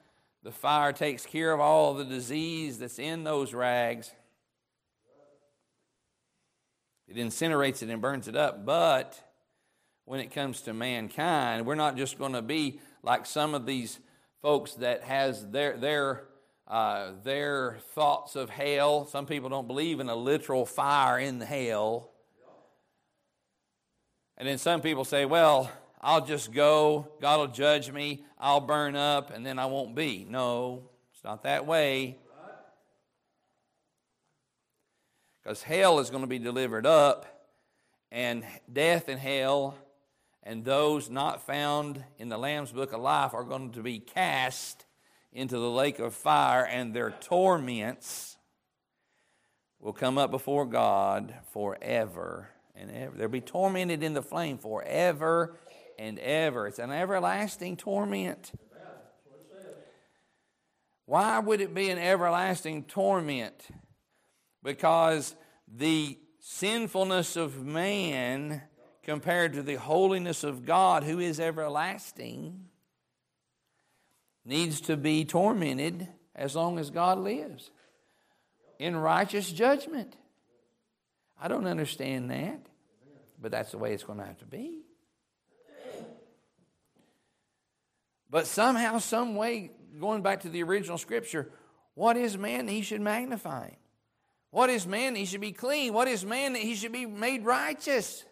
[0.43, 4.11] the fire takes care of all the disease that's in those rags.
[7.07, 8.65] It incinerates it and burns it up.
[8.65, 9.23] But
[10.05, 13.99] when it comes to mankind, we're not just going to be like some of these
[14.41, 16.25] folks that has their their
[16.67, 19.07] uh, their thoughts of hell.
[19.07, 22.11] Some people don't believe in a literal fire in hell.
[24.39, 25.71] And then some people say, well,
[26.03, 30.27] I'll just go, God will judge me, I'll burn up, and then I won't be.
[30.29, 32.19] No, it's not that way.
[35.43, 37.27] Because hell is going to be delivered up,
[38.11, 39.77] and death and hell
[40.43, 44.85] and those not found in the Lamb's Book of Life are going to be cast
[45.33, 48.37] into the lake of fire, and their torments
[49.81, 53.17] will come up before God forever and ever.
[53.17, 55.57] They'll be tormented in the flame forever
[55.99, 56.67] and ever.
[56.67, 58.53] It's an everlasting torment.
[61.07, 63.67] Why would it be an everlasting torment?
[64.63, 65.35] Because
[65.69, 68.63] the sinfulness of man
[69.03, 72.67] compared to the holiness of God, who is everlasting,
[74.45, 77.71] needs to be tormented as long as God lives
[78.79, 80.17] in righteous judgment.
[81.41, 82.61] I don't understand that,
[83.41, 84.83] but that's the way it's going to have to be.
[88.33, 89.71] But somehow, some way,
[90.01, 91.51] going back to the original scripture,
[91.95, 93.77] what is man he should magnify him?
[94.51, 95.93] What is man he should be clean?
[95.93, 98.25] What is man that he should be made righteous?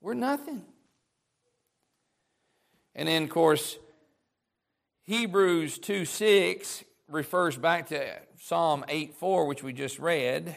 [0.00, 0.64] We're nothing.
[2.96, 3.78] And then, of course,
[5.02, 8.04] Hebrews 2 6 refers back to
[8.40, 10.56] Psalm 8 4, which we just read.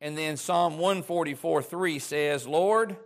[0.00, 2.96] And then Psalm 144 3 says, Lord,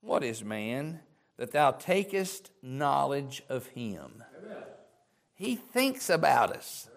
[0.00, 0.98] what is man
[1.36, 4.22] that thou takest knowledge of him?
[4.38, 4.56] Amen.
[5.34, 6.88] He thinks about us,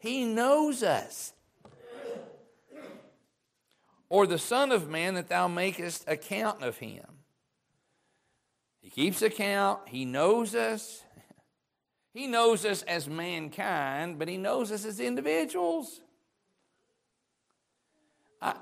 [0.00, 1.32] he knows us.
[4.10, 7.04] Or the Son of Man that thou makest account of him.
[8.80, 11.02] He keeps account, he knows us.
[12.12, 16.00] He knows us as mankind, but he knows us as individuals.
[18.40, 18.54] I,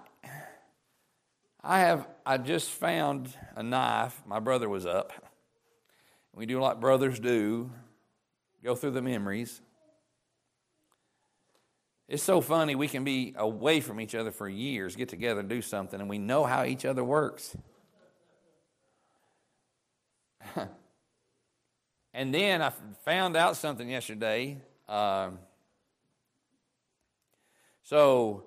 [1.65, 4.21] I have I just found a knife.
[4.27, 5.13] My brother was up.
[6.35, 7.71] We do like brothers do,
[8.65, 9.61] go through the memories.
[12.09, 15.49] It's so funny we can be away from each other for years, get together and
[15.49, 17.57] do something, and we know how each other works.
[22.13, 22.73] and then I
[23.05, 24.59] found out something yesterday.
[24.89, 25.39] Um,
[27.83, 28.45] so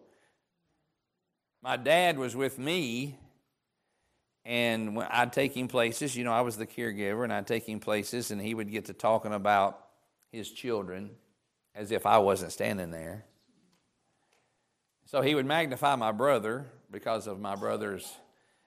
[1.66, 3.18] my dad was with me,
[4.46, 7.68] and when I'd take him places, you know, I was the caregiver, and I'd take
[7.68, 9.84] him places, and he would get to talking about
[10.32, 11.10] his children
[11.74, 13.26] as if I wasn't standing there.
[15.06, 18.14] So he would magnify my brother because of my brother's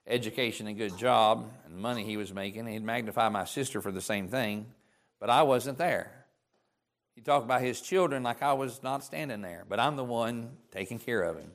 [0.04, 2.66] education and good job and money he was making.
[2.66, 4.66] He'd magnify my sister for the same thing,
[5.20, 6.10] but I wasn't there.
[7.14, 10.50] He talked about his children like I was not standing there, but I'm the one
[10.72, 11.52] taking care of him.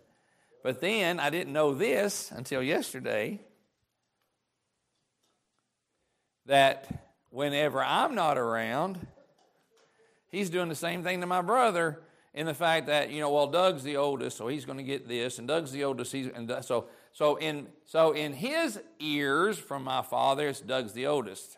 [0.64, 3.42] But then I didn't know this until yesterday
[6.46, 9.06] that whenever I'm not around,
[10.30, 12.02] he's doing the same thing to my brother
[12.34, 15.08] in the fact that you know well Doug's the oldest so he's going to get
[15.08, 19.84] this and Doug's the oldest he's and so so in so in his ears from
[19.84, 21.58] my father it's Doug's the oldest.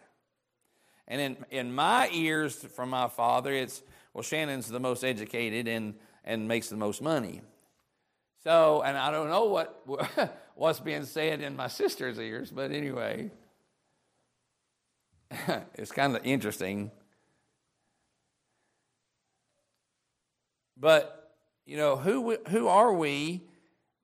[1.08, 3.84] And in in my ears from my father it's
[4.14, 5.94] well Shannon's the most educated and
[6.26, 7.42] and makes the most money
[8.46, 9.82] so, and I don't know what
[10.56, 13.32] what's being said in my sister's ears, but anyway,
[15.74, 16.92] it's kind of interesting.
[20.78, 21.34] But
[21.66, 23.42] you know, who who are we?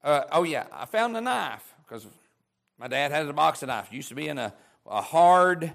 [0.04, 2.08] Uh, oh yeah, I found a knife because
[2.80, 3.92] my dad had a box of knives.
[3.92, 4.56] Used to be in a,
[4.88, 5.72] a hard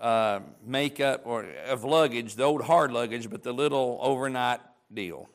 [0.00, 4.58] uh, makeup or of luggage, the old hard luggage, but the little overnight
[4.92, 5.28] deal.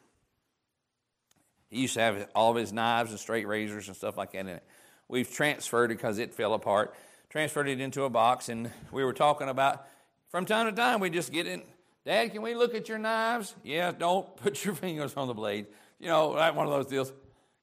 [1.69, 4.39] He used to have all of his knives and straight razors and stuff like that
[4.39, 4.63] in it.
[5.07, 6.93] We've transferred it because it fell apart,
[7.29, 9.85] transferred it into a box, and we were talking about
[10.29, 11.63] from time to time we just get in.
[12.05, 13.55] Dad, can we look at your knives?
[13.63, 15.67] Yeah, don't put your fingers on the blade.
[15.99, 17.11] You know, like one of those deals,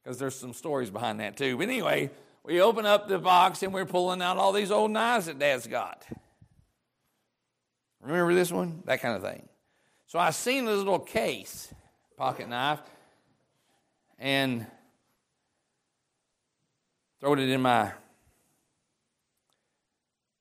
[0.03, 1.57] because there's some stories behind that too.
[1.57, 2.11] But anyway,
[2.45, 5.67] we open up the box and we're pulling out all these old knives that Dad's
[5.67, 6.05] got.
[8.01, 8.83] Remember this one?
[8.85, 9.49] That kind of thing.
[10.07, 11.73] So I seen this little case,
[12.17, 12.81] pocket knife,
[14.19, 14.67] and
[17.21, 17.93] throwed it in my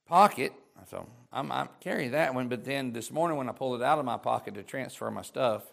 [0.05, 0.53] pocket.
[0.89, 3.99] So I'm, I'm carrying that one, but then this morning when I pulled it out
[3.99, 5.63] of my pocket to transfer my stuff,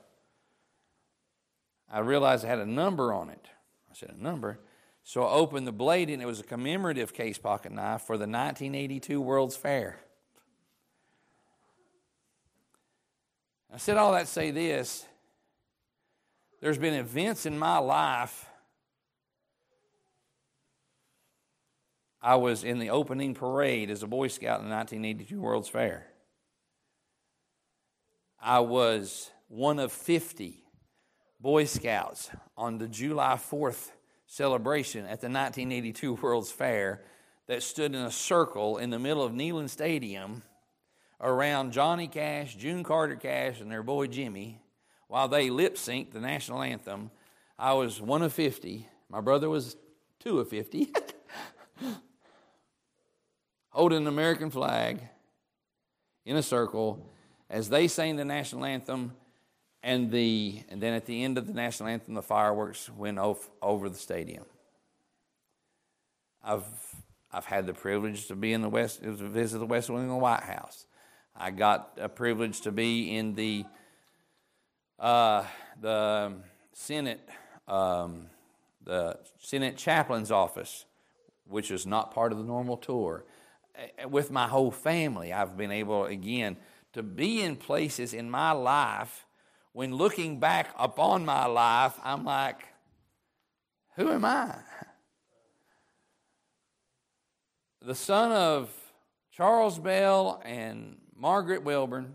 [1.90, 3.46] I realized it had a number on it.
[3.90, 4.58] I said, a number?
[5.04, 8.22] So I opened the blade, and it was a commemorative case pocket knife for the
[8.22, 9.98] 1982 World's Fair.
[13.72, 15.06] I said all that to say this
[16.62, 18.46] there's been events in my life.
[22.22, 26.06] I was in the opening parade as a Boy Scout in the 1982 World's Fair.
[28.40, 30.62] I was one of 50
[31.40, 33.90] Boy Scouts on the July 4th
[34.26, 37.02] celebration at the 1982 World's Fair
[37.48, 40.44] that stood in a circle in the middle of Neyland Stadium
[41.20, 44.61] around Johnny Cash, June Carter Cash, and their boy Jimmy
[45.12, 47.10] while they lip synced the national anthem,
[47.58, 48.88] I was one of 50.
[49.10, 49.76] My brother was
[50.18, 50.90] two of 50.
[53.68, 55.00] holding an American flag
[56.24, 57.06] in a circle
[57.50, 59.12] as they sang the national anthem.
[59.82, 63.50] And, the, and then at the end of the national anthem, the fireworks went off
[63.60, 64.46] over the stadium.
[66.42, 66.64] I've,
[67.30, 70.08] I've had the privilege to be in the West, to visit the West Wing of
[70.08, 70.86] the White House.
[71.36, 73.66] I got a privilege to be in the
[75.02, 75.44] uh,
[75.80, 76.32] the
[76.72, 77.28] Senate
[77.68, 78.28] um,
[78.84, 80.84] the Senate chaplain's office,
[81.46, 83.24] which is not part of the normal tour.
[84.08, 86.56] With my whole family, I've been able, again,
[86.92, 89.24] to be in places in my life
[89.72, 92.60] when looking back upon my life, I'm like,
[93.96, 94.56] who am I?
[97.80, 98.70] The son of
[99.30, 102.14] Charles Bell and Margaret Wilburn.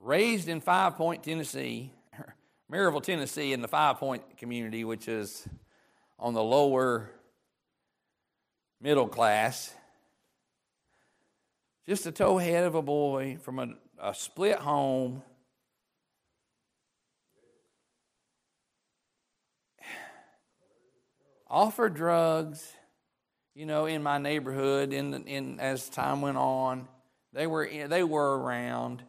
[0.00, 1.92] Raised in Five Point, Tennessee,
[2.72, 5.46] Maryville, Tennessee, in the Five Point community, which is
[6.18, 7.10] on the lower
[8.80, 9.74] middle class.
[11.86, 15.22] Just a towhead of a boy from a, a split home.
[21.50, 22.72] Offered drugs,
[23.54, 24.94] you know, in my neighborhood.
[24.94, 26.88] In, in as time went on,
[27.34, 29.02] they were they were around.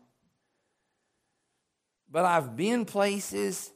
[2.11, 3.71] But I've been places.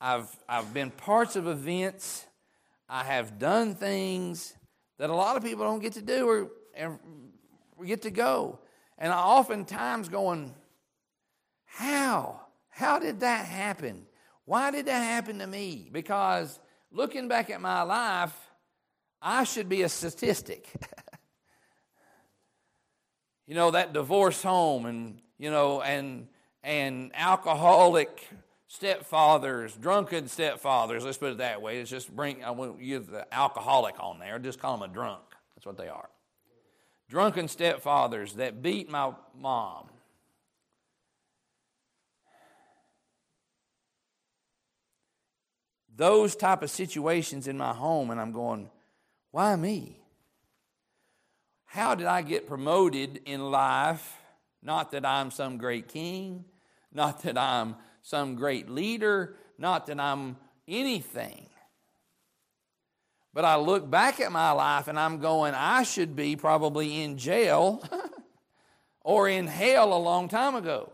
[0.00, 2.26] I've I've been parts of events.
[2.88, 4.54] I have done things
[4.98, 6.50] that a lot of people don't get to do or
[7.76, 8.58] we get to go.
[8.98, 10.54] And I oftentimes going,
[11.64, 12.40] how?
[12.68, 14.06] How did that happen?
[14.44, 15.88] Why did that happen to me?
[15.92, 16.58] Because
[16.90, 18.34] looking back at my life,
[19.20, 20.68] I should be a statistic.
[23.46, 26.28] you know, that divorce home and, you know, and
[26.62, 28.28] and alcoholic
[28.70, 31.78] stepfathers, drunken stepfathers, let's put it that way.
[31.78, 35.22] It's just bring I won't use the alcoholic on there, just call them a drunk.
[35.54, 36.08] That's what they are
[37.08, 39.86] drunken stepfathers that beat my mom.
[45.96, 48.70] Those type of situations in my home, and I'm going,
[49.32, 49.98] why me?
[51.64, 54.16] How did I get promoted in life?
[54.62, 56.44] Not that I'm some great king,
[56.92, 60.36] not that I'm some great leader, not that I'm
[60.66, 61.48] anything.
[63.34, 67.18] But I look back at my life and I'm going, I should be probably in
[67.18, 67.82] jail
[69.02, 70.90] or in hell a long time ago.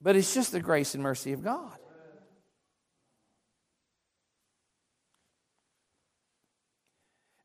[0.00, 1.79] But it's just the grace and mercy of God.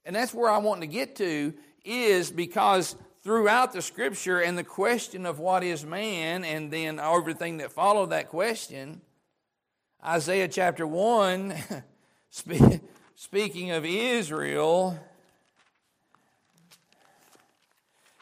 [0.06, 1.54] And that's where I want to get to
[1.84, 7.58] is because throughout the scripture and the question of what is man and then everything
[7.58, 9.02] that followed that question,
[10.06, 11.56] Isaiah chapter 1,
[13.16, 15.00] speaking of Israel,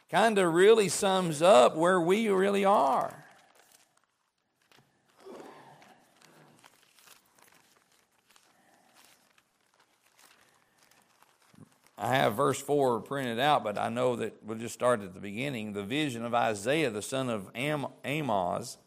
[0.09, 3.22] kind of really sums up where we really are.
[12.03, 15.21] I have verse 4 printed out, but I know that we'll just start at the
[15.21, 15.71] beginning.
[15.71, 18.77] The vision of Isaiah, the son of Am- Amoz,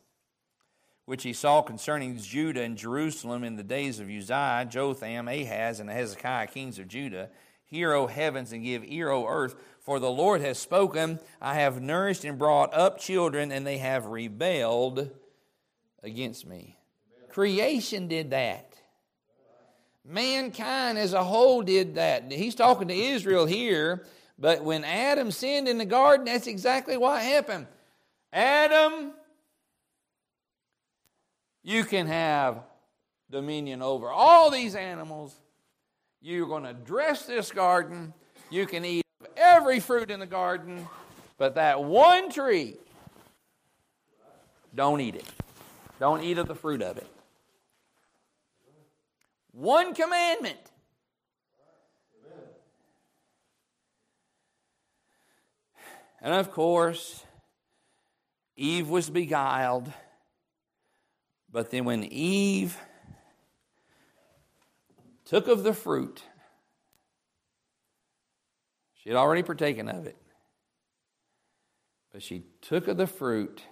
[1.07, 5.89] which he saw concerning Judah and Jerusalem in the days of Uzziah, Jotham, Ahaz, and
[5.89, 7.31] Hezekiah, kings of Judah.
[7.65, 11.19] Hear, O heavens, and give ear, O earth, for the Lord has spoken.
[11.41, 15.11] I have nourished and brought up children, and they have rebelled
[16.03, 16.77] against me.
[17.31, 18.76] Creation did that.
[20.07, 22.31] Mankind as a whole did that.
[22.31, 24.07] He's talking to Israel here,
[24.39, 27.67] but when Adam sinned in the garden, that's exactly what happened.
[28.33, 29.13] Adam
[31.67, 32.63] you can have
[33.29, 35.35] dominion over all these animals.
[36.23, 38.15] You're going to dress this garden.
[38.51, 39.05] You can eat
[39.37, 40.87] every fruit in the garden.
[41.39, 42.77] But that one tree,
[44.77, 45.27] don't eat it.
[45.99, 47.09] Don't eat of the fruit of it.
[49.57, 50.59] One commandment.
[56.21, 57.25] And of course,
[58.57, 59.93] Eve was beguiled
[61.57, 62.77] but then when Eve
[65.25, 66.23] took of the fruit,
[68.95, 70.19] she had already partaken of it.
[72.13, 73.63] But she took of the fruit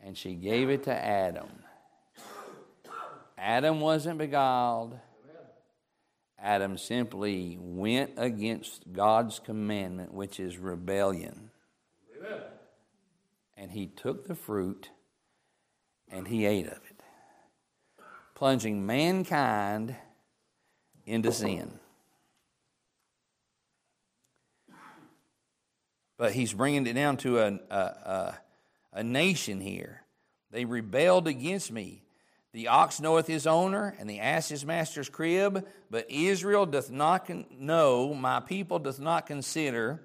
[0.00, 1.59] and she gave it to Adam.
[3.40, 4.98] Adam wasn't beguiled.
[6.38, 11.50] Adam simply went against God's commandment, which is rebellion.
[13.56, 14.90] And he took the fruit
[16.08, 17.00] and he ate of it
[18.40, 19.94] plunging mankind
[21.04, 21.78] into sin.
[26.16, 28.38] But he's bringing it down to a, a, a,
[28.94, 30.04] a nation here.
[30.50, 32.02] They rebelled against me.
[32.52, 37.30] The ox knoweth his owner, and the ass his master's crib, but Israel doth not
[37.52, 40.02] know, my people doth not consider.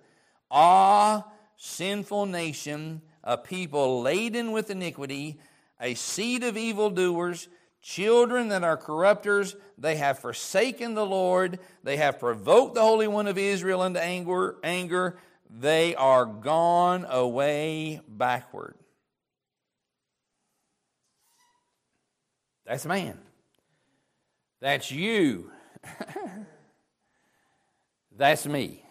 [0.52, 1.26] Ah,
[1.58, 5.40] sinful nation, a people laden with iniquity,
[5.82, 7.48] a seed of evildoers,
[7.82, 9.56] children that are corrupters.
[9.78, 11.60] They have forsaken the Lord.
[11.84, 14.58] They have provoked the Holy One of Israel into anger.
[14.64, 15.18] anger.
[15.50, 18.76] They are gone away backward.
[22.66, 23.20] That's man.
[24.60, 25.52] That's you.
[28.18, 28.84] That's me.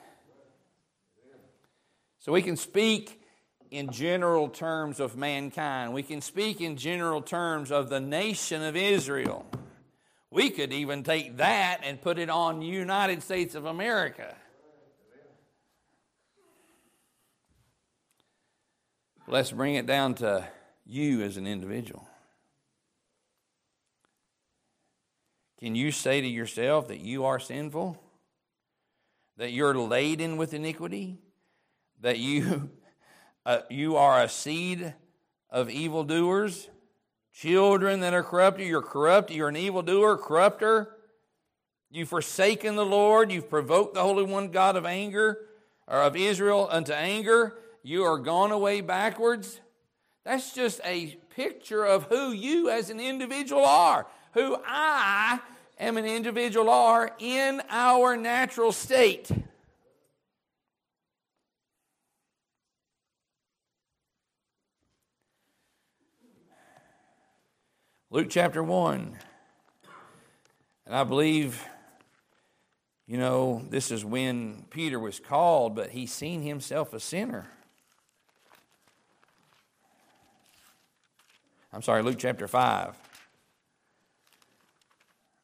[2.21, 3.21] So we can speak
[3.71, 5.93] in general terms of mankind.
[5.93, 9.45] We can speak in general terms of the nation of Israel.
[10.31, 14.35] We could even take that and put it on United States of America.
[19.27, 20.47] Let's bring it down to
[20.87, 22.07] you as an individual.
[25.59, 28.01] Can you say to yourself that you are sinful?
[29.37, 31.19] That you're laden with iniquity?
[32.01, 32.71] That you,
[33.47, 34.95] uh, you are a seed
[35.51, 36.69] of evildoers?
[37.33, 38.69] Children that are corrupted?
[38.69, 39.31] You're corrupt.
[39.31, 40.95] You're an evildoer, corrupter.
[41.91, 43.31] You've forsaken the Lord.
[43.31, 45.39] You've provoked the Holy One God of anger,
[45.87, 47.57] or of Israel unto anger.
[47.85, 49.61] You are gone away backwards.
[50.25, 55.41] That's just a picture of who you as an individual are, who I
[55.79, 59.31] am an individual are in our natural state.
[68.11, 69.17] Luke chapter 1.
[70.87, 71.65] And I believe,
[73.07, 77.47] you know, this is when Peter was called, but he seen himself a sinner.
[81.73, 83.04] I'm sorry, Luke chapter 5.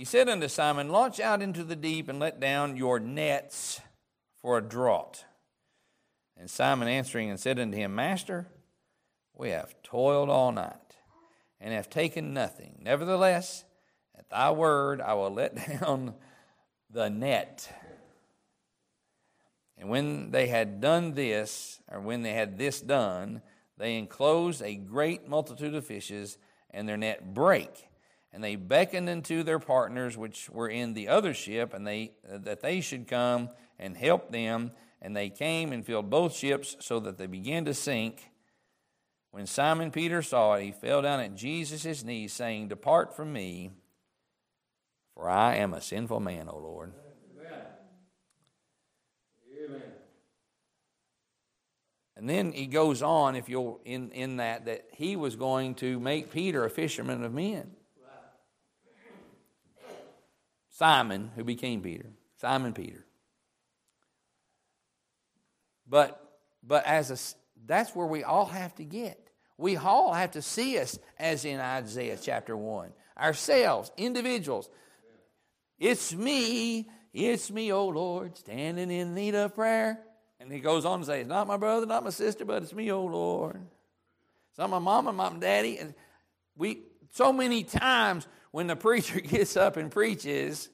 [0.00, 3.82] he said unto Simon, Launch out into the deep and let down your nets
[4.40, 5.26] for a draught.
[6.38, 8.46] And Simon answering and said unto him, Master,
[9.36, 10.96] we have toiled all night
[11.60, 12.80] and have taken nothing.
[12.80, 13.66] Nevertheless,
[14.18, 16.14] at thy word I will let down
[16.88, 17.70] the net.
[19.76, 23.42] And when they had done this, or when they had this done,
[23.76, 26.38] they enclosed a great multitude of fishes,
[26.70, 27.89] and their net brake.
[28.32, 32.60] And they beckoned unto their partners which were in the other ship, and they that
[32.60, 34.72] they should come and help them.
[35.02, 38.30] And they came and filled both ships, so that they began to sink.
[39.30, 43.70] When Simon Peter saw it, he fell down at Jesus' knees, saying, Depart from me,
[45.14, 46.92] for I am a sinful man, O Lord.
[49.64, 49.82] Amen.
[52.16, 55.98] And then he goes on, if you'll in, in that, that he was going to
[55.98, 57.70] make Peter a fisherman of men.
[60.80, 62.06] Simon, who became Peter.
[62.38, 63.04] Simon Peter.
[65.86, 66.18] But
[66.62, 69.30] but as a that's where we all have to get.
[69.58, 72.94] We all have to see us as in Isaiah chapter 1.
[73.18, 74.70] Ourselves, individuals.
[75.78, 79.98] It's me, it's me, oh Lord, standing in need of prayer.
[80.40, 82.72] And he goes on to say, It's not my brother, not my sister, but it's
[82.72, 83.60] me, oh Lord.
[84.48, 85.76] It's not my mom and my daddy.
[85.76, 85.92] And
[86.56, 90.68] we so many times when the preacher gets up and preaches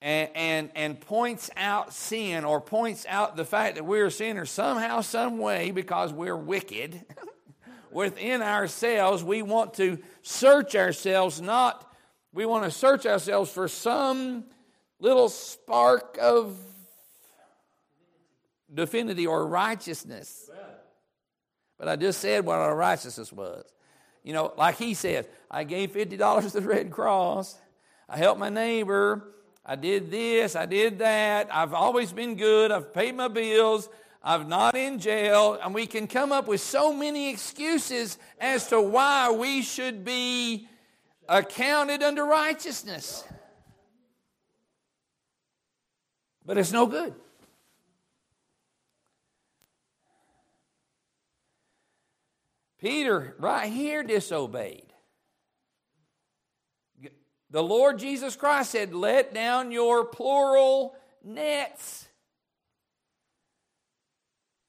[0.00, 5.00] and, and, and points out sin or points out the fact that we're sinners somehow,
[5.00, 7.04] some way, because we're wicked
[7.90, 11.90] within ourselves, we want to search ourselves, not,
[12.32, 14.44] we want to search ourselves for some
[15.00, 16.56] little spark of
[18.72, 20.50] divinity or righteousness.
[21.78, 23.64] But I just said what our righteousness was.
[24.24, 27.56] You know, like he says, I gave $50 to the Red Cross.
[28.08, 29.34] I helped my neighbor.
[29.64, 30.56] I did this.
[30.56, 31.54] I did that.
[31.54, 32.72] I've always been good.
[32.72, 33.88] I've paid my bills.
[34.22, 35.58] I'm not in jail.
[35.62, 40.68] And we can come up with so many excuses as to why we should be
[41.28, 43.24] accounted under righteousness.
[46.46, 47.14] But it's no good.
[52.84, 54.92] Peter, right here, disobeyed.
[57.48, 62.06] The Lord Jesus Christ said, Let down your plural nets.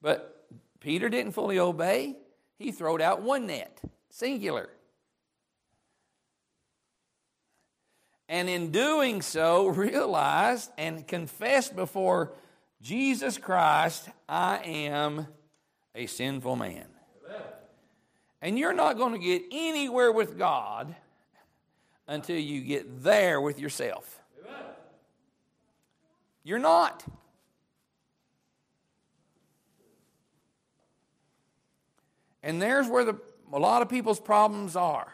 [0.01, 0.47] But
[0.79, 2.15] Peter didn't fully obey.
[2.57, 4.69] He throwed out one net, singular.
[8.29, 12.31] And in doing so, realized and confessed before
[12.81, 15.27] Jesus Christ, I am
[15.93, 16.94] a sinful man.
[18.45, 20.95] And you're not going to get anywhere with God
[22.07, 24.21] until you get there with yourself.
[26.43, 27.03] You're not.
[32.43, 33.19] And there's where the,
[33.51, 35.11] a lot of people's problems are.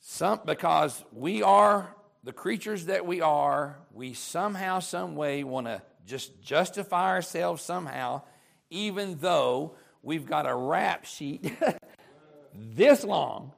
[0.00, 1.94] Some, because we are
[2.24, 8.22] the creatures that we are, we somehow, some way want to just justify ourselves somehow,
[8.70, 11.52] even though we've got a rap sheet
[12.54, 13.52] this long.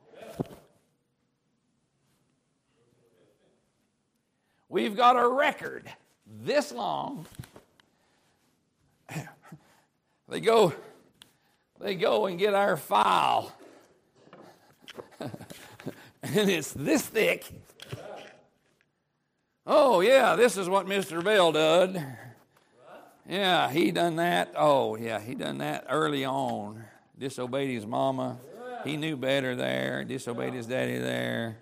[4.69, 5.85] We've got a record
[6.27, 7.27] this long.
[10.29, 10.73] they go
[11.81, 13.53] they go and get our file.
[15.21, 15.31] and
[16.51, 17.45] it's this thick.
[19.67, 21.23] Oh yeah, this is what Mr.
[21.23, 22.03] Bell did.
[23.29, 24.53] Yeah, he done that.
[24.57, 26.85] Oh, yeah, he done that early on.
[27.19, 28.39] Disobeyed his mama.
[28.85, 30.05] He knew better there.
[30.05, 31.59] Disobeyed his daddy there.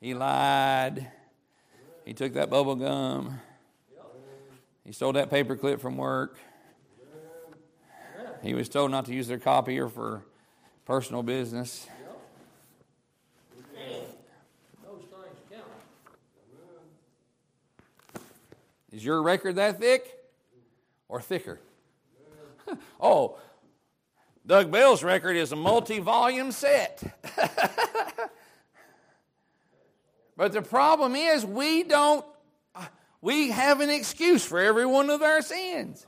[0.00, 1.10] He lied.
[2.06, 3.38] He took that bubble gum.
[4.84, 6.38] He stole that paper clip from work.
[8.42, 10.24] He was told not to use their copier for
[10.86, 11.86] personal business.
[18.92, 20.18] Is your record that thick
[21.08, 21.60] or thicker?
[23.00, 23.38] oh,
[24.46, 27.02] Doug Bell's record is a multi volume set.
[30.36, 32.24] but the problem is, we don't,
[33.20, 36.06] we have an excuse for every one of our sins.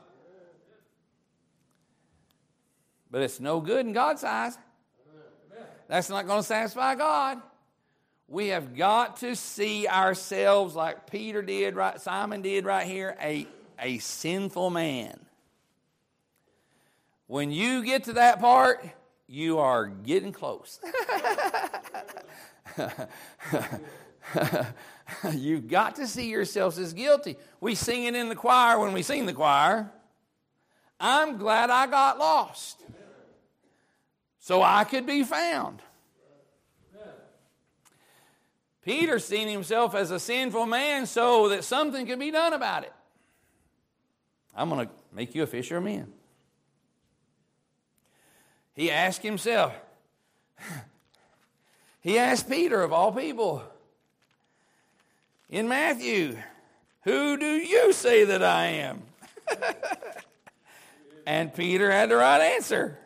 [3.10, 4.56] But it's no good in God's eyes.
[5.86, 7.42] That's not going to satisfy God.
[8.32, 12.00] We have got to see ourselves like Peter did, right?
[12.00, 13.46] Simon did right here, a,
[13.78, 15.20] a sinful man.
[17.26, 18.88] When you get to that part,
[19.26, 20.80] you are getting close.
[25.34, 27.36] You've got to see yourselves as guilty.
[27.60, 29.92] We sing it in the choir when we sing the choir.
[30.98, 32.82] I'm glad I got lost
[34.38, 35.82] so I could be found.
[38.84, 42.92] Peter seen himself as a sinful man so that something could be done about it.
[44.54, 46.12] I'm going to make you a fisher of men.
[48.74, 49.72] He asked himself,
[52.00, 53.62] he asked Peter, of all people,
[55.48, 56.36] in Matthew,
[57.04, 59.02] Who do you say that I am?
[61.26, 62.98] and Peter had the right answer.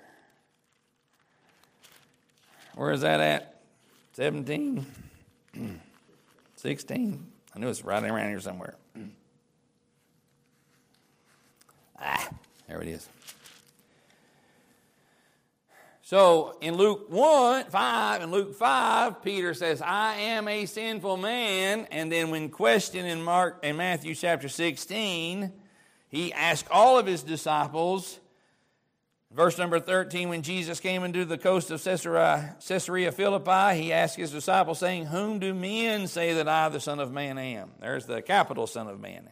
[2.74, 3.61] Where is that at?
[4.12, 4.87] 17.
[6.57, 7.26] 16.
[7.54, 8.76] I knew it's right around here somewhere.
[11.98, 12.28] Ah,
[12.68, 13.09] there it is.
[16.02, 21.88] So in Luke 1, 5, and Luke 5, Peter says, I am a sinful man.
[21.90, 25.50] And then when questioned in Mark in Matthew chapter 16,
[26.09, 28.20] he asked all of his disciples,
[29.33, 34.16] Verse number 13 When Jesus came into the coast of Caesarea, Caesarea Philippi, he asked
[34.16, 37.70] his disciples, saying, Whom do men say that I, the Son of Man, am?
[37.81, 39.29] There's the capital Son of Man.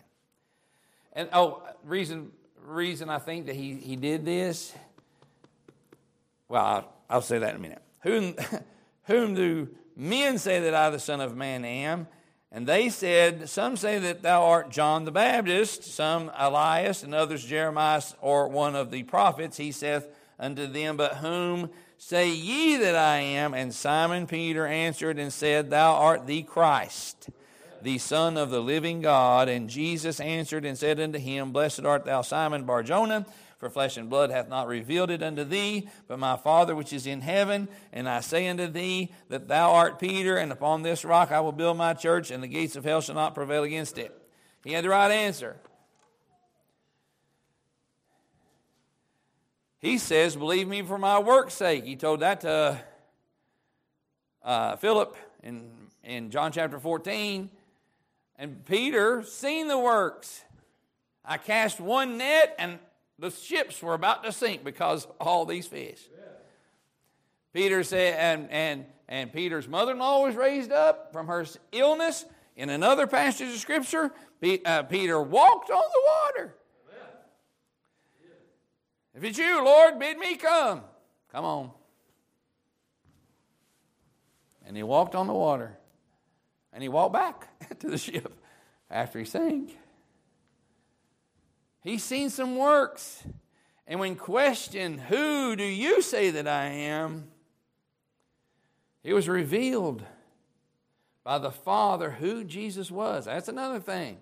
[1.12, 2.32] And oh, reason,
[2.66, 4.74] reason I think that he, he did this,
[6.48, 7.82] well, I'll, I'll say that in a minute.
[8.02, 8.34] Whom,
[9.04, 12.08] whom do men say that I, the Son of Man, am?
[12.54, 17.44] And they said, Some say that thou art John the Baptist, some Elias, and others
[17.44, 19.56] Jeremiah or one of the prophets.
[19.56, 20.06] He saith
[20.38, 23.54] unto them, But whom say ye that I am?
[23.54, 27.28] And Simon Peter answered and said, Thou art the Christ,
[27.82, 29.48] the Son of the living God.
[29.48, 33.26] And Jesus answered and said unto him, Blessed art thou, Simon Barjona.
[33.64, 37.06] For flesh and blood hath not revealed it unto thee, but my Father which is
[37.06, 37.66] in heaven.
[37.94, 41.50] And I say unto thee that thou art Peter, and upon this rock I will
[41.50, 44.14] build my church, and the gates of hell shall not prevail against it.
[44.64, 45.56] He had the right answer.
[49.78, 51.86] He says, Believe me for my work's sake.
[51.86, 52.78] He told that to
[54.42, 55.70] uh, Philip in,
[56.02, 57.48] in John chapter 14.
[58.36, 60.44] And Peter seen the works.
[61.24, 62.78] I cast one net, and
[63.18, 66.00] the ships were about to sink because all these fish.
[67.52, 72.24] Peter said, and, and, and Peter's mother in law was raised up from her illness.
[72.56, 74.12] In another passage of Scripture,
[74.64, 76.54] uh, Peter walked on the water.
[79.14, 80.82] If it's you, Lord, bid me come.
[81.30, 81.70] Come on.
[84.66, 85.78] And he walked on the water.
[86.72, 87.48] And he walked back
[87.78, 88.32] to the ship
[88.90, 89.76] after he sank.
[91.84, 93.22] He's seen some works.
[93.86, 97.28] And when questioned, Who do you say that I am?
[99.04, 100.02] It was revealed
[101.22, 103.26] by the Father who Jesus was.
[103.26, 104.16] That's another thing.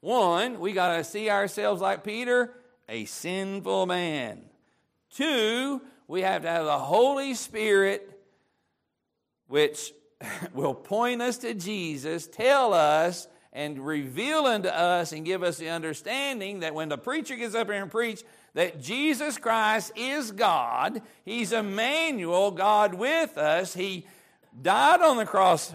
[0.00, 2.54] One, we got to see ourselves like Peter,
[2.88, 4.42] a sinful man.
[5.10, 8.08] Two, we have to have the Holy Spirit,
[9.48, 9.92] which
[10.52, 15.68] will point us to Jesus, tell us, and reveal unto us and give us the
[15.68, 18.22] understanding that when the preacher gets up here and preach
[18.54, 23.74] that Jesus Christ is God, He's Emmanuel, God with us.
[23.74, 24.06] He
[24.60, 25.72] died on the cross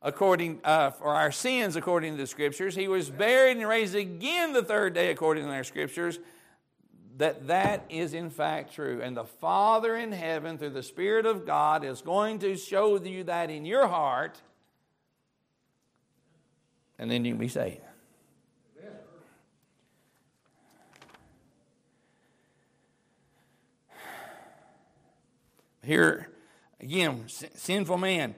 [0.00, 2.74] according uh, for our sins according to the scriptures.
[2.74, 6.18] He was buried and raised again the third day according to our scriptures.
[7.18, 9.00] That that is in fact true.
[9.02, 13.24] And the father in heaven through the spirit of god is going to show you
[13.24, 14.40] that in your heart
[17.02, 17.80] and then you can be saved
[25.84, 26.28] here
[26.80, 28.36] again sinful man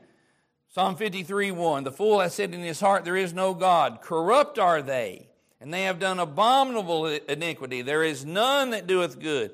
[0.71, 4.01] Psalm 53 1 The fool has said in his heart, There is no God.
[4.03, 5.29] Corrupt are they,
[5.61, 7.81] and they have done abominable iniquity.
[7.81, 9.53] There is none that doeth good.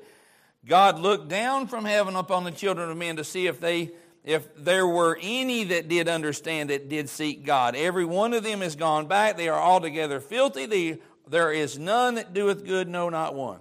[0.65, 3.91] God looked down from heaven upon the children of men to see if they
[4.23, 7.75] if there were any that did understand that did seek God.
[7.75, 9.37] Every one of them is gone back.
[9.37, 10.65] They are altogether filthy.
[10.65, 13.59] They, there is none that doeth good, no, not one.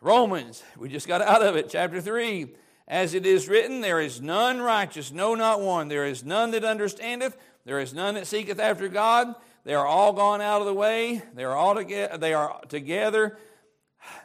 [0.00, 2.54] Romans, we just got out of it, chapter 3.
[2.86, 5.88] As it is written, there is none righteous, no, not one.
[5.88, 7.36] There is none that understandeth.
[7.64, 9.34] There is none that seeketh after God.
[9.64, 11.20] They are all gone out of the way.
[11.34, 12.16] They are all together.
[12.16, 13.36] They are together.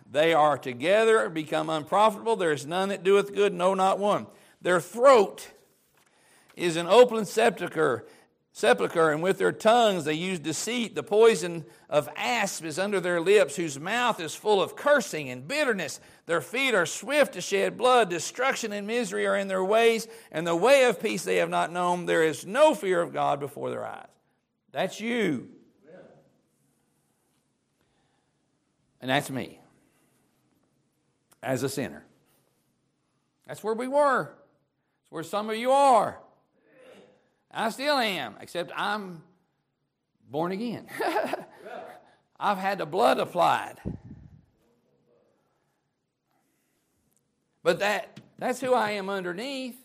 [0.10, 2.36] They are together become unprofitable.
[2.36, 4.28] There is none that doeth good, no, not one.
[4.64, 5.47] Their throat
[6.55, 8.05] is an open sepulchre
[8.53, 10.95] sepulchre, and with their tongues they use deceit.
[10.95, 15.47] The poison of asp is under their lips, whose mouth is full of cursing and
[15.47, 15.99] bitterness.
[16.28, 18.09] Their feet are swift to shed blood.
[18.09, 21.72] Destruction and misery are in their ways, and the way of peace they have not
[21.72, 22.05] known.
[22.05, 24.07] There is no fear of God before their eyes.
[24.72, 25.49] That's you.
[29.01, 29.59] And that's me
[31.41, 32.05] as a sinner.
[33.45, 34.34] That's where we were.
[35.14, 36.18] Where some of you are.
[37.51, 39.22] I still am, except I'm
[40.28, 40.88] born again.
[42.39, 43.76] I've had the blood applied.
[47.61, 49.76] But that, that's who I am underneath.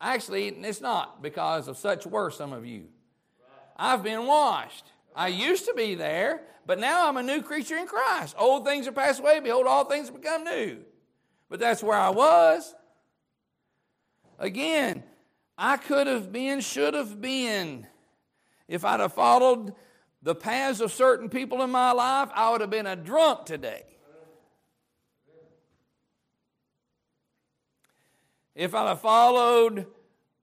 [0.00, 2.88] Actually, it's not because of such were some of you.
[3.76, 4.86] I've been washed.
[5.14, 8.34] I used to be there, but now I'm a new creature in Christ.
[8.36, 9.38] Old things are passed away.
[9.38, 10.78] Behold, all things have become new.
[11.48, 12.74] But that's where I was.
[14.42, 15.04] Again,
[15.56, 17.86] I could have been, should have been.
[18.66, 19.72] If I'd have followed
[20.20, 23.84] the paths of certain people in my life, I would have been a drunk today.
[28.56, 29.86] If I'd have followed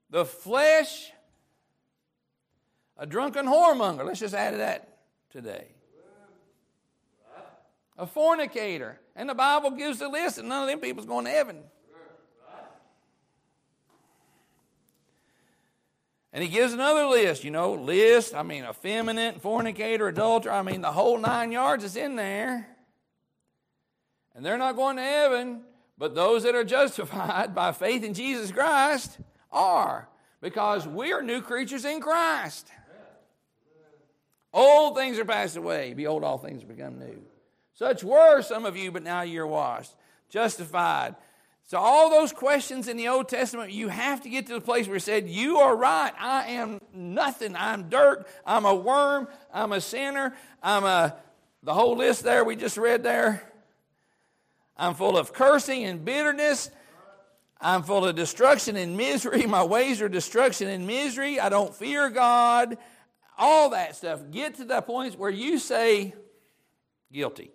[0.10, 1.12] the flesh,
[2.96, 4.98] a drunken whoremonger, let's just add to that
[5.30, 5.68] today.
[7.98, 8.98] A fornicator.
[9.14, 11.64] And the Bible gives the list, and none of them people's going to heaven.
[16.32, 20.82] And he gives another list, you know, list, I mean, effeminate, fornicator, adulterer, I mean,
[20.82, 22.68] the whole nine yards is in there.
[24.36, 25.62] And they're not going to heaven,
[25.98, 29.18] but those that are justified by faith in Jesus Christ
[29.52, 30.08] are,
[30.40, 32.68] because we are new creatures in Christ.
[34.54, 35.94] Old things are passed away.
[35.94, 37.22] Behold, all things have become new.
[37.74, 39.96] Such were some of you, but now you're washed,
[40.30, 41.16] justified,
[41.70, 44.88] so, all those questions in the Old Testament, you have to get to the place
[44.88, 46.12] where it said, You are right.
[46.18, 47.56] I am nothing.
[47.56, 48.26] I'm dirt.
[48.44, 49.28] I'm a worm.
[49.54, 50.34] I'm a sinner.
[50.64, 51.16] I'm a,
[51.62, 53.44] the whole list there we just read there.
[54.78, 56.72] I'm full of cursing and bitterness.
[57.62, 59.46] I'm full of destruction and misery.
[59.46, 61.40] My ways are destruction and misery.
[61.40, 62.80] I don't fear God.
[63.38, 64.22] All that stuff.
[64.32, 66.16] Get to the point where you say,
[67.14, 67.52] Guilty.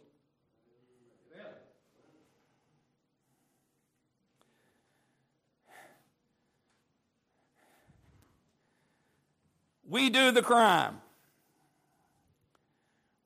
[9.95, 11.01] We do the crime.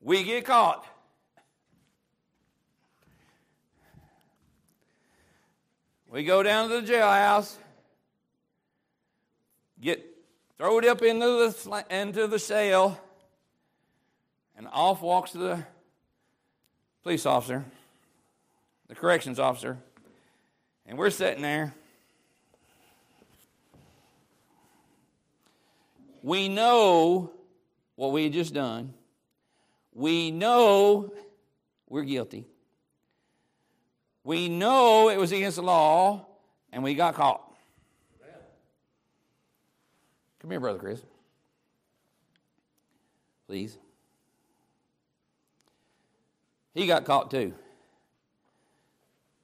[0.01, 0.85] We get caught.
[6.11, 7.55] We go down to the jailhouse,
[9.81, 10.05] get
[10.59, 13.01] throw it up into the, into the cell,
[14.55, 15.65] and off walks the
[17.01, 17.65] police officer,
[18.87, 19.79] the corrections officer,
[20.85, 21.73] and we're sitting there.
[26.21, 27.31] We know
[27.95, 28.93] what we had just done.
[29.93, 31.13] We know
[31.87, 32.45] we're guilty.
[34.23, 36.25] We know it was against the law,
[36.71, 37.45] and we got caught.
[40.39, 41.01] Come here, Brother Chris.
[43.47, 43.77] Please.
[46.73, 47.53] He got caught too.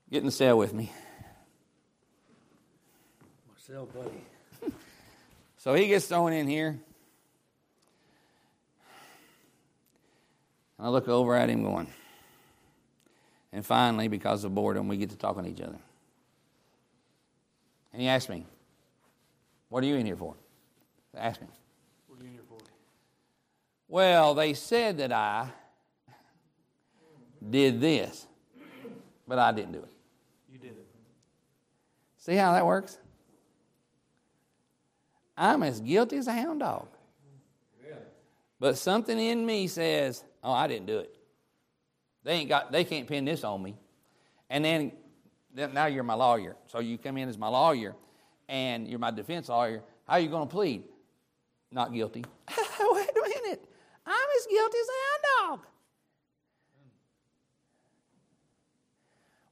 [0.09, 0.91] Get in the cell with me.
[3.47, 4.23] My cell buddy.
[5.65, 6.79] So he gets thrown in here.
[10.77, 11.87] And I look over at him going.
[13.51, 15.79] And finally, because of boredom, we get to talking to each other.
[17.91, 18.45] And he asked me,
[19.69, 20.35] What are you in here for?
[21.17, 21.47] Ask me.
[22.07, 22.59] What are you in here for?
[23.87, 25.49] Well, they said that I
[27.49, 28.27] did this,
[29.27, 29.91] but I didn't do it.
[30.53, 30.85] You did it.
[32.19, 32.99] See how that works?
[35.37, 36.87] I'm as guilty as a hound dog.
[38.59, 41.15] But something in me says, "Oh, I didn't do it."
[42.23, 42.71] They ain't got.
[42.71, 43.75] They can't pin this on me.
[44.49, 44.91] And then,
[45.53, 47.95] then now you're my lawyer, so you come in as my lawyer,
[48.47, 49.83] and you're my defense lawyer.
[50.07, 50.83] How are you going to plead?
[51.71, 52.23] Not guilty.
[52.79, 53.65] Wait a minute.
[54.05, 55.67] I'm as guilty as a hound dog.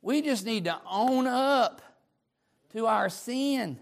[0.01, 1.81] We just need to own up
[2.73, 3.79] to our sin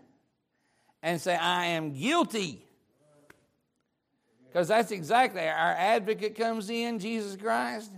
[1.01, 2.65] and say, I am guilty.
[4.47, 7.91] Because that's exactly our advocate comes in, Jesus Christ.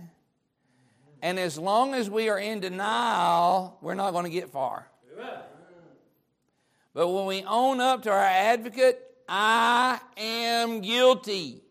[1.20, 4.88] And as long as we are in denial, we're not going to get far.
[6.92, 11.62] But when we own up to our advocate, I am guilty.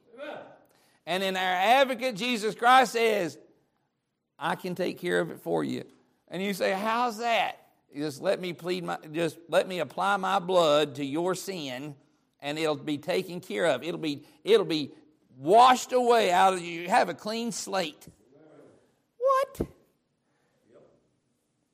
[1.06, 3.38] And in our advocate, Jesus Christ says,
[4.38, 5.86] I can take care of it for you.
[6.28, 7.63] And you say, How's that?
[7.96, 11.96] Just let me plead my just let me apply my blood to your sin
[12.42, 13.84] and it'll be taken care of.
[13.84, 14.92] It'll be it'll be
[15.38, 16.90] washed away out of you.
[16.90, 18.08] Have a clean slate.
[19.18, 19.68] What?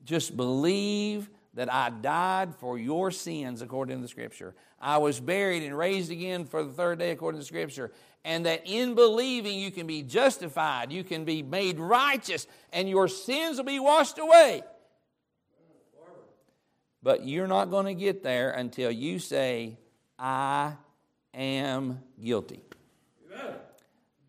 [0.03, 4.55] Just believe that I died for your sins according to the scripture.
[4.79, 7.91] I was buried and raised again for the third day according to the scripture.
[8.25, 13.07] And that in believing you can be justified, you can be made righteous, and your
[13.07, 14.63] sins will be washed away.
[17.01, 19.77] But you're not going to get there until you say,
[20.17, 20.73] I
[21.33, 22.61] am guilty.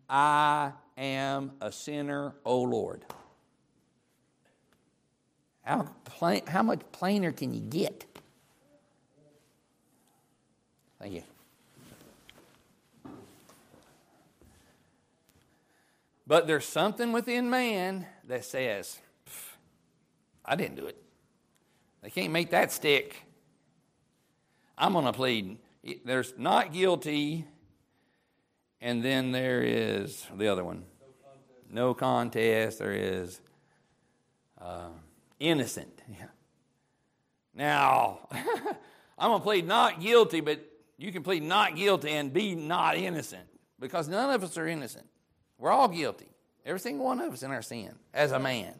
[0.09, 3.05] I am a sinner, O Lord.
[5.63, 8.05] How, plain, how much plainer can you get?
[10.99, 11.23] Thank you.
[16.27, 18.99] But there's something within man that says,
[20.45, 21.00] I didn't do it.
[22.01, 23.23] They can't make that stick.
[24.77, 25.57] I'm going to plead.
[26.05, 27.45] There's not guilty,
[28.79, 30.83] and then there is the other one.
[30.99, 31.71] No contest.
[31.71, 32.79] No contest.
[32.79, 33.41] There is
[34.59, 34.89] uh,
[35.39, 36.01] innocent.
[36.19, 36.25] Yeah.
[37.53, 38.27] Now,
[39.17, 40.65] I'm going to plead not guilty, but
[40.97, 43.47] you can plead not guilty and be not innocent
[43.79, 45.05] because none of us are innocent.
[45.57, 46.29] We're all guilty.
[46.65, 48.73] Every single one of us in our sin as a man.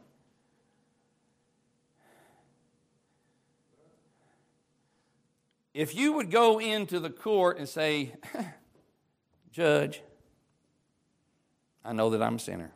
[5.73, 8.13] If you would go into the court and say,
[9.51, 10.01] Judge,
[11.83, 12.71] I know that I'm a sinner.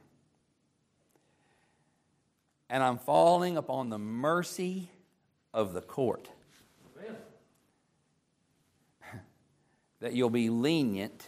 [2.70, 4.90] And I'm falling upon the mercy
[5.54, 6.30] of the court.
[10.00, 11.28] that you'll be lenient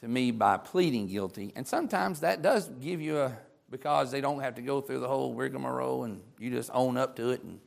[0.00, 1.52] to me by pleading guilty.
[1.56, 3.38] And sometimes that does give you a,
[3.70, 7.16] because they don't have to go through the whole rigmarole and you just own up
[7.16, 7.42] to it.
[7.42, 7.60] And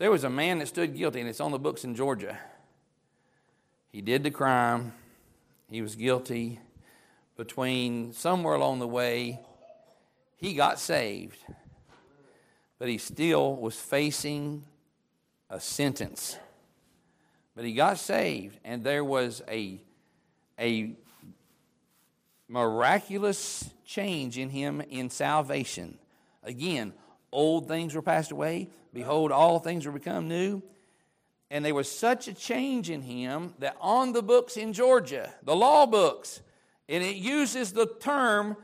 [0.00, 2.38] there was a man that stood guilty, and it's on the books in Georgia.
[3.92, 4.94] He did the crime,
[5.70, 6.58] he was guilty.
[7.36, 9.40] Between somewhere along the way,
[10.38, 11.36] he got saved,
[12.78, 14.64] but he still was facing
[15.50, 16.38] a sentence.
[17.54, 19.82] But he got saved, and there was a,
[20.58, 20.92] a
[22.48, 25.98] miraculous change in him in salvation.
[26.42, 26.94] Again,
[27.32, 28.70] old things were passed away.
[28.92, 30.62] Behold, all things were become new.
[31.50, 35.56] And there was such a change in him that on the books in Georgia, the
[35.56, 36.40] law books,
[36.88, 38.56] and it uses the term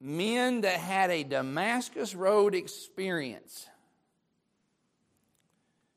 [0.00, 3.66] men that had a Damascus Road experience.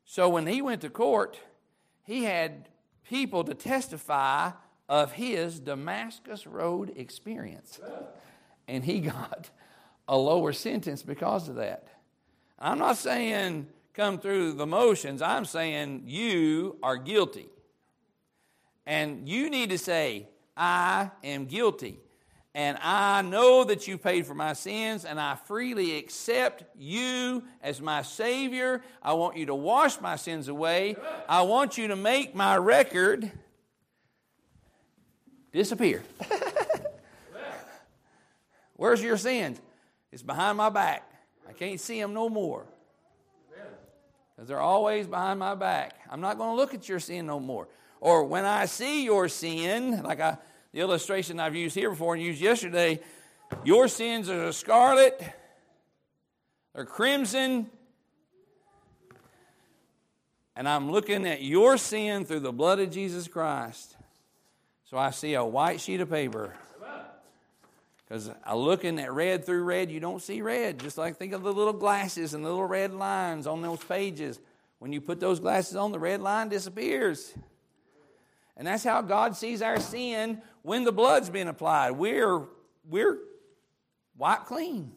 [0.06, 1.40] So when he went to court,
[2.04, 2.70] he had
[3.08, 4.52] people to testify
[4.90, 7.80] of his Damascus Road experience.
[8.68, 9.50] And he got
[10.08, 11.88] a lower sentence because of that.
[12.60, 17.48] I'm not saying come through the motions, I'm saying you are guilty.
[18.86, 22.00] And you need to say, I am guilty.
[22.54, 27.82] And I know that you paid for my sins, and I freely accept you as
[27.82, 28.82] my Savior.
[29.02, 30.96] I want you to wash my sins away.
[31.28, 33.32] I want you to make my record
[35.52, 36.04] disappear.
[38.76, 39.60] Where's your sins?
[40.12, 41.10] It's behind my back.
[41.48, 42.66] I can't see them no more.
[44.36, 45.96] Because they're always behind my back.
[46.12, 47.68] I'm not going to look at your sin no more.
[48.00, 50.38] Or when I see your sin, like I,
[50.72, 53.00] the illustration I've used here before and used yesterday,
[53.64, 55.20] your sins are scarlet,
[56.76, 57.68] they're crimson,
[60.56, 63.96] and I'm looking at your sin through the blood of Jesus Christ.
[64.86, 66.54] So I see a white sheet of paper.
[68.08, 70.80] Because I looking at red through red, you don't see red.
[70.80, 74.40] Just like think of the little glasses and the little red lines on those pages.
[74.80, 77.34] When you put those glasses on, the red line disappears.
[78.56, 81.92] And that's how God sees our sin when the blood's been applied.
[81.92, 82.44] We're,
[82.90, 83.20] we're
[84.16, 84.94] white clean.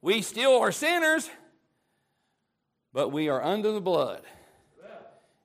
[0.00, 1.28] We still are sinners,
[2.94, 4.22] but we are under the blood.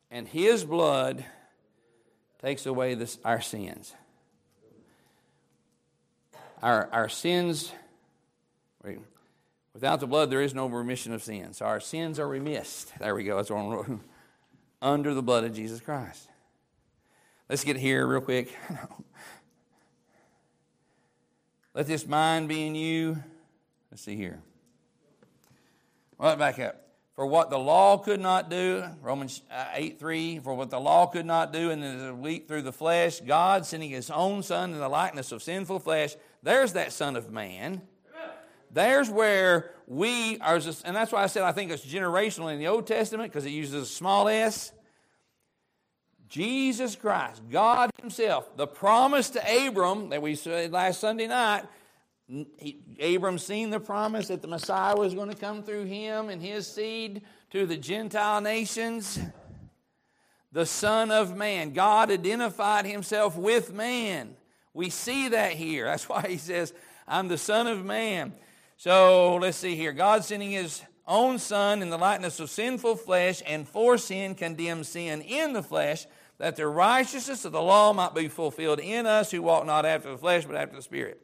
[0.09, 1.25] And His blood
[2.41, 3.93] takes away this, our sins.
[6.63, 7.73] Our, our sins,
[8.85, 8.97] wait,
[9.73, 11.57] without the blood, there is no remission of sins.
[11.57, 12.97] So our sins are remissed.
[12.99, 13.35] There we go.
[13.35, 13.51] That's
[14.81, 16.29] under the blood of Jesus Christ.
[17.49, 18.55] Let's get here real quick.
[21.73, 23.21] Let this mind be in you.
[23.91, 24.41] Let's see here.
[26.17, 26.79] Right back up.
[27.15, 31.07] For what the law could not do, Romans uh, 8 3, for what the law
[31.07, 34.79] could not do and the weak through the flesh, God sending his own Son in
[34.79, 37.81] the likeness of sinful flesh, there's that Son of Man.
[38.71, 42.59] There's where we are, just, and that's why I said I think it's generational in
[42.59, 44.71] the Old Testament because it uses a small s.
[46.27, 51.65] Jesus Christ, God Himself, the promise to Abram that we said last Sunday night,
[52.57, 56.41] he, Abram seen the promise that the Messiah was going to come through him and
[56.41, 57.21] his seed
[57.51, 59.19] to the Gentile nations.
[60.51, 61.73] The Son of Man.
[61.73, 64.35] God identified himself with man.
[64.73, 65.85] We see that here.
[65.85, 66.73] That's why he says,
[67.07, 68.33] I'm the Son of Man.
[68.77, 69.93] So let's see here.
[69.93, 74.85] God sending his own Son in the likeness of sinful flesh and for sin condemned
[74.85, 76.05] sin in the flesh,
[76.37, 80.11] that the righteousness of the law might be fulfilled in us who walk not after
[80.11, 81.21] the flesh but after the Spirit.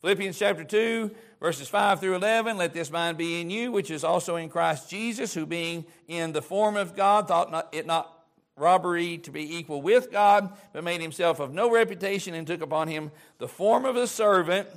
[0.00, 1.10] Philippians chapter 2,
[1.40, 4.90] verses 5 through 11 Let this mind be in you, which is also in Christ
[4.90, 8.13] Jesus, who being in the form of God, thought not, it not
[8.56, 12.88] robbery to be equal with God, but made himself of no reputation and took upon
[12.88, 14.68] him the form of a servant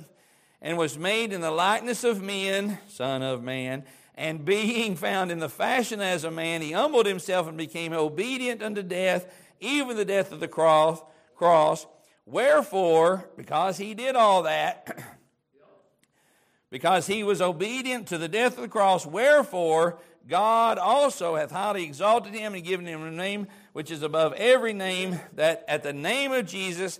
[0.60, 3.84] and was made in the likeness of men, Son of Man.
[4.16, 8.62] And being found in the fashion as a man, he humbled himself and became obedient
[8.62, 11.00] unto death, even the death of the cross.
[11.36, 11.86] cross.
[12.26, 14.98] Wherefore, because he did all that,
[16.70, 19.98] because he was obedient to the death of the cross, wherefore
[20.28, 23.46] God also hath highly exalted him and given him a name
[23.78, 26.98] which is above every name, that at the name of Jesus,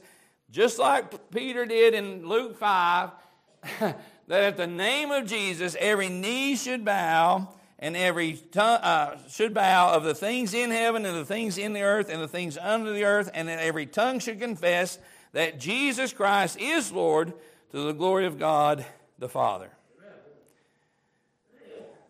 [0.49, 3.11] just like Peter did in Luke 5,
[3.81, 3.97] that
[4.29, 7.49] at the name of Jesus, every knee should bow
[7.81, 11.73] and every tongue uh, should bow of the things in heaven and the things in
[11.73, 15.01] the earth and the things under the earth, and that every tongue should confess
[15.33, 17.33] that Jesus Christ is Lord
[17.73, 18.87] to the glory of God
[19.19, 19.73] the Father.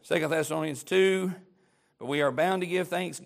[0.03, 1.33] Second Thessalonians 2,
[1.99, 3.23] but we are bound to give thanks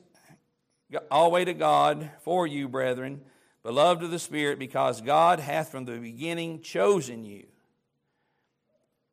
[1.10, 3.22] always to God for you, brethren,
[3.62, 7.46] beloved of the Spirit, because God hath from the beginning chosen you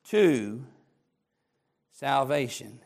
[0.06, 0.66] to
[1.92, 2.80] salvation.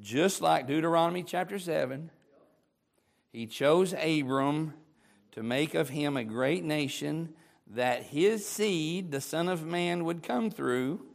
[0.00, 2.10] Just like Deuteronomy chapter 7,
[3.30, 4.74] he chose Abram
[5.32, 7.34] to make of him a great nation
[7.68, 11.06] that his seed, the Son of Man, would come through.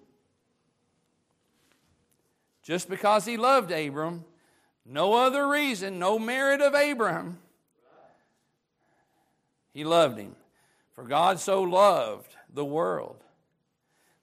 [2.63, 4.25] Just because he loved Abram,
[4.89, 7.39] no other reason, no merit of Abraham.
[9.73, 10.35] He loved him.
[10.93, 13.23] For God so loved the world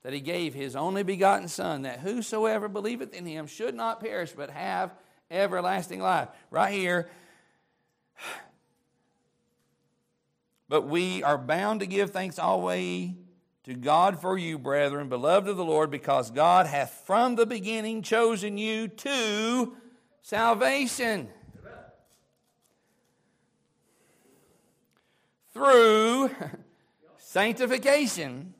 [0.03, 4.33] that he gave his only begotten Son, that whosoever believeth in him should not perish,
[4.33, 4.93] but have
[5.31, 6.29] everlasting life.
[6.51, 7.09] Right here.
[10.67, 13.11] But we are bound to give thanks always
[13.65, 18.01] to God for you, brethren, beloved of the Lord, because God hath from the beginning
[18.03, 19.77] chosen you to
[20.25, 21.29] salvation
[25.53, 26.31] through
[27.19, 28.55] sanctification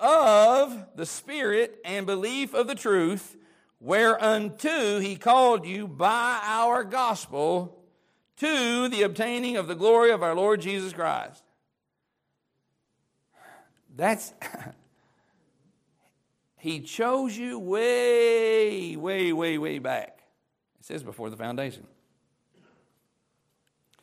[0.00, 3.36] of the Spirit and belief of the truth,
[3.78, 7.78] whereunto he called you by our gospel
[8.38, 11.44] to the obtaining of the glory of our Lord Jesus Christ.
[13.94, 14.32] That's.
[16.56, 20.23] he chose you way, way, way, way back.
[20.84, 21.86] It says before the foundation,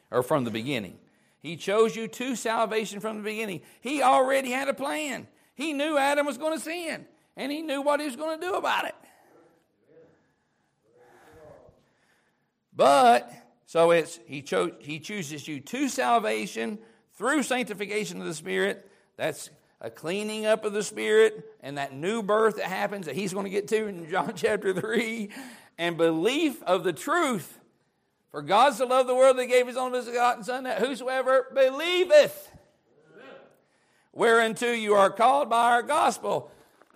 [0.10, 0.98] or from the beginning.
[1.38, 3.62] He chose you to salvation from the beginning.
[3.82, 5.28] He already had a plan.
[5.54, 7.06] He knew Adam was going to sin,
[7.38, 8.96] and he knew what he was going to do about it.
[12.76, 13.32] But
[13.68, 16.80] so it's he chose he chooses you to salvation
[17.14, 18.90] through sanctification of the Spirit.
[19.18, 19.52] That's
[19.82, 23.44] a cleaning up of the Spirit and that new birth that happens that he's going
[23.44, 25.30] to get to in John chapter 3,
[25.82, 27.58] and belief of the truth.
[28.30, 32.52] For God so loved the world that gave his only begotten Son, that whosoever believeth,
[34.14, 36.52] whereunto you are called by our gospel.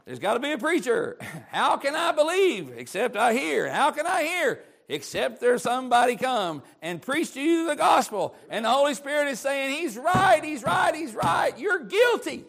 [0.06, 1.18] There's got to be a preacher.
[1.50, 3.68] How can I believe except I hear?
[3.68, 8.36] How can I hear except there's somebody come and preach to you the gospel?
[8.52, 11.58] And the Holy Spirit is saying, He's right, He's right, He's right.
[11.58, 12.46] You're guilty.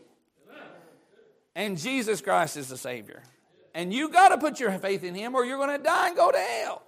[1.54, 3.22] And Jesus Christ is the Savior.
[3.76, 6.16] And you got to put your faith in Him or you're going to die and
[6.16, 6.82] go to hell.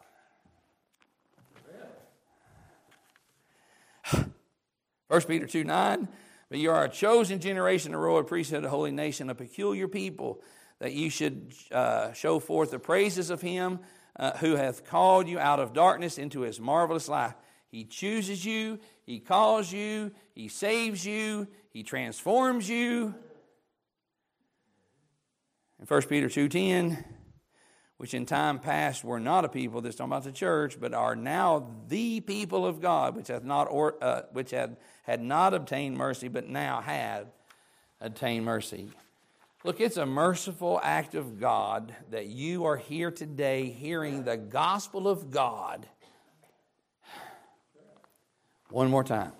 [5.09, 6.09] First Peter 2 9,
[6.49, 10.41] but you are a chosen generation, a royal priesthood, a holy nation, a peculiar people,
[10.79, 13.81] that you should uh, show forth the praises of him
[14.19, 17.35] uh, who hath called you out of darkness into his marvelous light.
[17.71, 23.15] He chooses you, he calls you, he saves you, he transforms you.
[25.81, 27.05] In 1 Peter 2.10,
[27.99, 31.15] which in time past were not a people, that's talking about the church, but are
[31.15, 35.97] now the people of God, which hath not or, uh, which had, had not obtained
[35.97, 37.29] mercy, but now had
[38.01, 38.91] obtained mercy.
[39.65, 45.09] Look, it's a merciful act of God that you are here today hearing the gospel
[45.09, 45.87] of God.
[48.71, 49.33] One more time.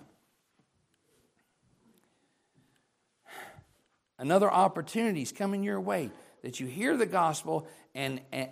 [4.17, 6.11] Another opportunity is coming your way
[6.41, 8.49] that you hear the gospel and, and,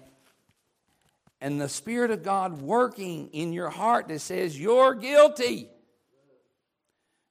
[1.39, 5.69] and the Spirit of God working in your heart that says, You're guilty.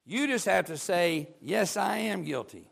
[0.05, 2.71] You just have to say, Yes, I am guilty.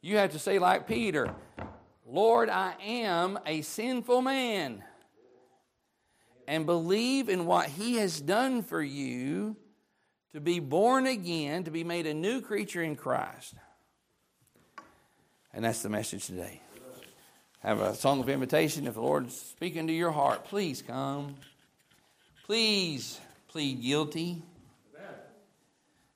[0.00, 1.34] You have to say, like Peter,
[2.06, 4.82] Lord, I am a sinful man.
[6.46, 9.56] And believe in what He has done for you
[10.32, 13.54] to be born again, to be made a new creature in Christ.
[15.52, 16.60] And that's the message today.
[17.60, 18.86] Have a song of invitation.
[18.86, 21.36] If the Lord's speaking to your heart, please come.
[22.46, 24.42] Please plead guilty.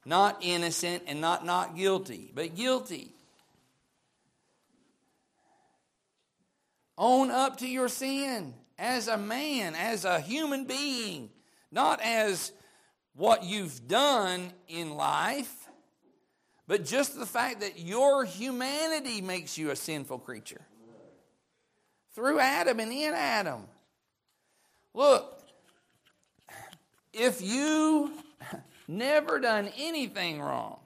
[0.05, 3.13] Not innocent and not not guilty, but guilty.
[6.99, 11.31] Own up to your sin as a man, as a human being,
[11.71, 12.53] not as
[13.15, 15.62] what you've done in life
[16.67, 20.61] but just the fact that your humanity makes you a sinful creature.
[22.15, 23.63] Through Adam and in Adam.
[24.95, 25.43] Look,
[27.13, 28.13] if you
[28.87, 30.79] never done anything wrong,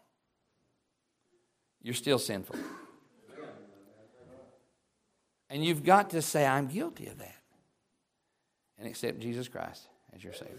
[1.82, 2.56] you're still sinful.
[5.48, 7.36] And you've got to say, I'm guilty of that.
[8.78, 9.82] And accept Jesus Christ
[10.14, 10.56] as your Savior.